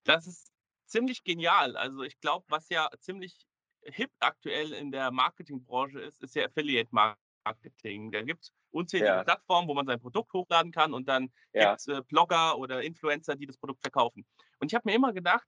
Das 0.04 0.26
ist 0.26 0.52
ziemlich 0.86 1.24
genial. 1.24 1.78
Also 1.78 2.02
ich 2.02 2.20
glaube, 2.20 2.46
was 2.50 2.68
ja 2.70 2.90
ziemlich 3.00 3.38
hip 3.84 4.12
aktuell 4.20 4.74
in 4.74 4.92
der 4.92 5.12
Marketingbranche 5.12 6.00
ist, 6.00 6.22
ist 6.22 6.36
ja 6.36 6.46
Affiliate-Marketing. 6.46 7.22
Marketing. 7.44 8.12
Da 8.12 8.22
gibt 8.22 8.44
es 8.44 8.54
unzählige 8.72 9.08
ja. 9.08 9.24
Plattformen, 9.24 9.68
wo 9.68 9.74
man 9.74 9.86
sein 9.86 10.00
Produkt 10.00 10.34
hochladen 10.34 10.72
kann 10.72 10.94
und 10.94 11.08
dann 11.08 11.32
ja. 11.54 11.72
gibt 11.72 11.82
es 11.82 11.88
äh, 11.88 12.02
Blogger 12.08 12.58
oder 12.58 12.82
Influencer, 12.82 13.36
die 13.36 13.46
das 13.46 13.58
Produkt 13.58 13.82
verkaufen. 13.82 14.26
Und 14.60 14.72
ich 14.72 14.76
habe 14.76 14.90
mir 14.90 14.96
immer 14.96 15.14
gedacht, 15.14 15.46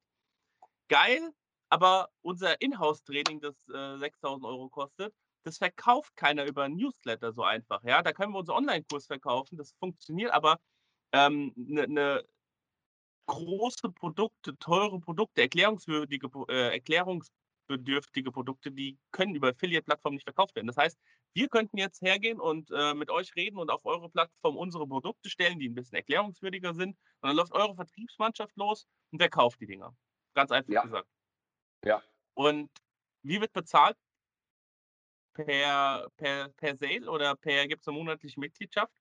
geil, 0.89 1.33
aber 1.73 2.09
unser 2.21 2.61
Inhouse-Training, 2.61 3.41
das 3.41 3.55
äh, 3.69 3.97
6000 3.97 4.45
Euro 4.45 4.69
kostet, 4.69 5.11
das 5.43 5.57
verkauft 5.57 6.15
keiner 6.15 6.45
über 6.45 6.69
Newsletter 6.69 7.33
so 7.33 7.41
einfach. 7.41 7.81
Ja, 7.83 8.03
da 8.03 8.13
können 8.13 8.31
wir 8.31 8.37
unseren 8.37 8.57
Online-Kurs 8.57 9.07
verkaufen, 9.07 9.57
das 9.57 9.73
funktioniert, 9.79 10.31
aber 10.33 10.59
eine 11.11 11.25
ähm, 11.25 11.53
ne, 11.55 11.87
ne 11.87 12.23
große 13.25 13.89
Produkte, 13.89 14.55
teure 14.59 14.99
Produkte, 14.99 15.41
erklärungswürdige, 15.41 16.29
äh, 16.49 16.73
erklärungsbedürftige 16.73 18.31
Produkte, 18.31 18.71
die 18.71 18.99
können 19.11 19.33
über 19.33 19.49
Affiliate-Plattformen 19.49 20.17
nicht 20.17 20.25
verkauft 20.25 20.55
werden. 20.55 20.67
Das 20.67 20.77
heißt, 20.77 20.99
wir 21.33 21.49
könnten 21.49 21.77
jetzt 21.79 22.03
hergehen 22.03 22.39
und 22.39 22.69
äh, 22.69 22.93
mit 22.93 23.09
euch 23.09 23.35
reden 23.35 23.57
und 23.57 23.71
auf 23.71 23.83
eure 23.85 24.11
Plattform 24.11 24.57
unsere 24.57 24.87
Produkte 24.87 25.27
stellen, 25.27 25.57
die 25.57 25.69
ein 25.69 25.73
bisschen 25.73 25.95
erklärungswürdiger 25.95 26.75
sind. 26.75 26.89
Und 27.21 27.29
dann 27.29 27.35
läuft 27.35 27.53
eure 27.53 27.73
Vertriebsmannschaft 27.73 28.55
los 28.57 28.85
und 29.11 29.19
wer 29.19 29.29
kauft 29.29 29.59
die 29.59 29.65
Dinger? 29.65 29.95
Ganz 30.35 30.51
einfach 30.51 30.71
ja. 30.71 30.83
gesagt. 30.83 31.07
Ja. 31.83 32.03
Und 32.35 32.69
wie 33.23 33.39
wird 33.39 33.53
bezahlt? 33.53 33.97
Per, 35.33 36.09
per, 36.15 36.49
per 36.49 36.77
Sale 36.77 37.09
oder 37.09 37.35
per 37.35 37.67
gibt 37.67 37.81
es 37.81 37.87
eine 37.87 37.97
monatliche 37.97 38.39
Mitgliedschaft? 38.39 38.93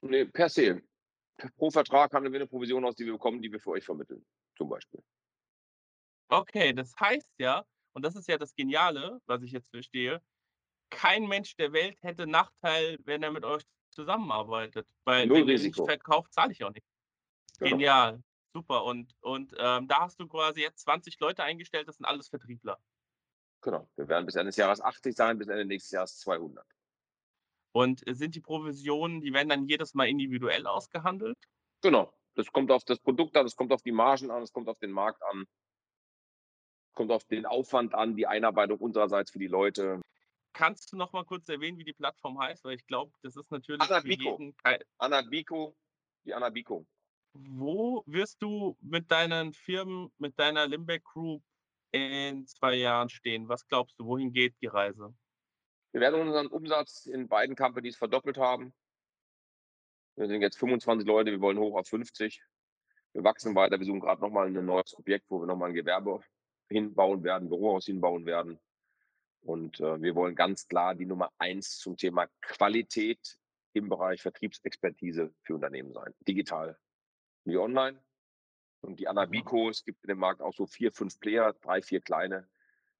Nee, 0.00 0.24
per 0.24 0.48
Sale. 0.48 0.82
Pro 1.56 1.70
Vertrag 1.70 2.12
handeln 2.12 2.32
wir 2.32 2.40
eine 2.40 2.48
Provision 2.48 2.84
aus, 2.84 2.94
die 2.94 3.04
wir 3.04 3.12
bekommen, 3.12 3.42
die 3.42 3.52
wir 3.52 3.60
für 3.60 3.70
euch 3.70 3.84
vermitteln, 3.84 4.24
zum 4.56 4.68
Beispiel. 4.68 5.02
Okay, 6.28 6.72
das 6.72 6.94
heißt 6.98 7.28
ja, 7.38 7.64
und 7.92 8.04
das 8.04 8.16
ist 8.16 8.28
ja 8.28 8.38
das 8.38 8.54
Geniale, 8.54 9.20
was 9.26 9.42
ich 9.42 9.52
jetzt 9.52 9.70
verstehe, 9.70 10.22
kein 10.90 11.26
Mensch 11.26 11.56
der 11.56 11.72
Welt 11.72 12.02
hätte 12.02 12.26
Nachteil, 12.26 12.98
wenn 13.04 13.22
er 13.22 13.30
mit 13.30 13.44
euch 13.44 13.62
zusammenarbeitet. 13.90 14.88
Weil 15.04 15.26
Null 15.26 15.40
wenn 15.40 15.48
ihr 15.48 15.54
Risiko. 15.54 15.82
nicht 15.82 15.90
verkauft, 15.90 16.32
zahle 16.32 16.52
ich 16.52 16.62
auch 16.64 16.72
nicht. 16.72 16.86
Genau. 17.58 17.70
Genial. 17.70 18.22
Super. 18.52 18.84
Und, 18.84 19.14
und 19.20 19.54
ähm, 19.58 19.86
da 19.86 20.00
hast 20.00 20.18
du 20.20 20.26
quasi 20.26 20.60
jetzt 20.60 20.80
20 20.80 21.18
Leute 21.20 21.44
eingestellt, 21.44 21.88
das 21.88 21.96
sind 21.96 22.06
alles 22.06 22.28
Vertriebler. 22.28 22.78
Genau. 23.62 23.88
Wir 23.96 24.08
werden 24.08 24.26
bis 24.26 24.36
Ende 24.36 24.48
des 24.48 24.56
Jahres 24.56 24.80
80 24.80 25.14
sein, 25.14 25.38
bis 25.38 25.48
Ende 25.48 25.64
nächstes 25.64 25.92
Jahres 25.92 26.18
200. 26.18 26.66
Und 27.72 28.02
sind 28.06 28.34
die 28.34 28.40
Provisionen, 28.40 29.20
die 29.20 29.32
werden 29.32 29.48
dann 29.48 29.68
jedes 29.68 29.94
Mal 29.94 30.08
individuell 30.08 30.66
ausgehandelt? 30.66 31.38
Genau. 31.82 32.12
Das 32.34 32.50
kommt 32.52 32.70
auf 32.70 32.84
das 32.84 32.98
Produkt 33.00 33.36
an, 33.36 33.44
das 33.44 33.56
kommt 33.56 33.72
auf 33.72 33.82
die 33.82 33.92
Margen 33.92 34.30
an, 34.30 34.40
das 34.40 34.52
kommt 34.52 34.68
auf 34.68 34.78
den 34.78 34.92
Markt 34.92 35.22
an, 35.24 35.46
kommt 36.94 37.10
auf 37.10 37.24
den 37.24 37.44
Aufwand 37.44 37.94
an, 37.94 38.16
die 38.16 38.26
Einarbeitung 38.26 38.78
unsererseits 38.78 39.30
für 39.30 39.38
die 39.38 39.48
Leute. 39.48 40.00
Kannst 40.52 40.92
du 40.92 40.96
noch 40.96 41.12
mal 41.12 41.24
kurz 41.24 41.48
erwähnen, 41.48 41.78
wie 41.78 41.84
die 41.84 41.92
Plattform 41.92 42.38
heißt? 42.38 42.64
Weil 42.64 42.76
ich 42.76 42.86
glaube, 42.86 43.12
das 43.22 43.36
ist 43.36 43.50
natürlich 43.50 43.82
Anabico. 43.82 44.36
für 44.36 44.42
jeden... 44.42 44.84
Anabico, 44.98 45.76
die 46.24 46.34
Anabico. 46.34 46.86
Wo 47.32 48.02
wirst 48.06 48.42
du 48.42 48.76
mit 48.80 49.10
deinen 49.10 49.52
Firmen, 49.52 50.10
mit 50.18 50.38
deiner 50.38 50.66
Limbeck 50.66 51.04
Group 51.04 51.42
in 51.92 52.46
zwei 52.46 52.74
Jahren 52.74 53.08
stehen? 53.08 53.48
Was 53.48 53.66
glaubst 53.66 53.98
du, 53.98 54.06
wohin 54.06 54.32
geht 54.32 54.54
die 54.60 54.66
Reise? 54.66 55.14
Wir 55.92 56.00
werden 56.00 56.20
unseren 56.20 56.48
Umsatz 56.48 57.06
in 57.06 57.28
beiden 57.28 57.54
Companies 57.54 57.96
verdoppelt 57.96 58.36
haben. 58.36 58.72
Wir 60.16 60.26
sind 60.26 60.42
jetzt 60.42 60.58
25 60.58 61.06
Leute, 61.06 61.30
wir 61.30 61.40
wollen 61.40 61.58
hoch 61.58 61.76
auf 61.76 61.88
50. 61.88 62.42
Wir 63.12 63.24
wachsen 63.24 63.54
weiter, 63.54 63.78
wir 63.78 63.86
suchen 63.86 64.00
gerade 64.00 64.20
nochmal 64.20 64.46
ein 64.46 64.64
neues 64.64 64.96
Objekt, 64.96 65.26
wo 65.28 65.40
wir 65.40 65.46
nochmal 65.46 65.70
ein 65.70 65.74
Gewerbe 65.74 66.20
hinbauen 66.68 67.22
werden, 67.22 67.48
Bürohaus 67.48 67.86
hinbauen 67.86 68.26
werden. 68.26 68.60
Und 69.42 69.80
äh, 69.80 70.00
wir 70.02 70.14
wollen 70.14 70.34
ganz 70.34 70.68
klar 70.68 70.94
die 70.94 71.06
Nummer 71.06 71.30
eins 71.38 71.78
zum 71.78 71.96
Thema 71.96 72.28
Qualität 72.40 73.38
im 73.72 73.88
Bereich 73.88 74.20
Vertriebsexpertise 74.20 75.32
für 75.42 75.54
Unternehmen 75.54 75.92
sein. 75.92 76.12
Digital 76.20 76.78
wie 77.44 77.56
online. 77.56 78.02
Und 78.82 78.98
die 78.98 79.08
Anabico, 79.08 79.68
es 79.68 79.84
gibt 79.84 80.02
in 80.04 80.08
dem 80.08 80.18
Markt 80.18 80.40
auch 80.40 80.54
so 80.54 80.66
vier, 80.66 80.90
fünf 80.92 81.18
Player, 81.20 81.52
drei, 81.60 81.82
vier 81.82 82.00
kleine, 82.00 82.48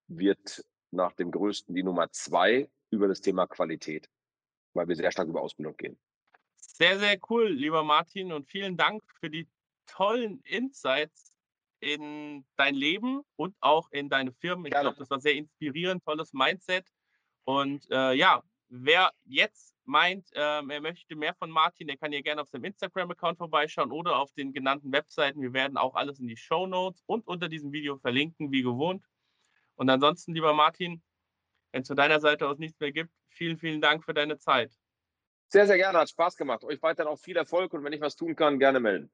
wird 0.09 0.65
nach 0.91 1.13
dem 1.13 1.31
größten 1.31 1.75
die 1.75 1.83
Nummer 1.83 2.11
zwei 2.11 2.71
über 2.91 3.09
das 3.09 3.21
Thema 3.21 3.47
Qualität, 3.47 4.11
weil 4.75 4.89
wir 4.89 4.97
sehr 4.97 5.11
stark 5.13 5.29
über 5.29 5.41
Ausbildung 5.41 5.77
gehen. 5.77 5.99
Sehr, 6.57 6.99
sehr 6.99 7.19
cool, 7.29 7.49
lieber 7.49 7.83
Martin, 7.83 8.33
und 8.33 8.47
vielen 8.47 8.77
Dank 8.77 9.03
für 9.21 9.31
die 9.31 9.49
tollen 9.87 10.41
Insights 10.43 11.33
in 11.81 12.45
dein 12.57 12.75
Leben 12.75 13.23
und 13.37 13.57
auch 13.61 13.91
in 13.91 14.09
deine 14.09 14.33
Firmen. 14.33 14.67
Ich 14.67 14.73
glaube, 14.73 14.99
das 14.99 15.11
war 15.11 15.21
sehr 15.21 15.35
inspirierend, 15.35 16.05
tolles 16.05 16.33
Mindset. 16.33 16.87
Und 17.45 17.91
äh, 17.91 18.13
ja, 18.13 18.43
wer 18.69 19.13
jetzt 19.25 19.70
meint, 19.91 20.33
äh, 20.35 20.41
er 20.41 20.81
möchte 20.81 21.17
mehr 21.17 21.35
von 21.35 21.51
Martin, 21.51 21.87
der 21.87 21.97
kann 21.97 22.13
hier 22.13 22.23
gerne 22.23 22.43
auf 22.43 22.49
seinem 22.49 22.65
Instagram-Account 22.65 23.39
vorbeischauen 23.39 23.91
oder 23.91 24.17
auf 24.17 24.33
den 24.33 24.53
genannten 24.53 24.93
Webseiten. 24.93 25.43
Wir 25.43 25.53
werden 25.53 25.77
auch 25.77 25.95
alles 25.95 26.21
in 26.21 26.29
die 26.29 26.37
Show 26.37 26.67
Notes 26.67 27.03
und 27.07 27.27
unter 27.27 27.49
diesem 27.49 27.73
Video 27.73 27.99
verlinken, 27.99 28.51
wie 28.53 28.63
gewohnt. 28.63 29.05
Und 29.75 29.91
ansonsten, 29.91 30.33
lieber 30.33 30.55
Martin, 30.55 31.03
wenn 31.73 31.83
es 31.83 31.89
von 31.89 31.97
deiner 31.97 32.21
Seite 32.21 32.49
aus 32.49 32.59
nichts 32.59 32.79
mehr 32.81 32.93
gibt, 32.93 33.11
vielen, 33.29 33.59
vielen 33.59 33.81
Dank 33.81 34.05
für 34.05 34.15
deine 34.15 34.39
Zeit. 34.39 34.73
Sehr, 35.49 35.67
sehr 35.67 35.77
gerne, 35.77 35.99
hat 35.99 36.11
Spaß 36.11 36.37
gemacht. 36.37 36.63
Euch 36.65 36.81
weiterhin 36.81 37.13
auch 37.13 37.19
viel 37.19 37.37
Erfolg 37.37 37.73
und 37.75 37.83
wenn 37.83 37.93
ich 37.93 38.01
was 38.01 38.15
tun 38.15 38.37
kann, 38.37 38.59
gerne 38.59 38.79
melden. 38.79 39.11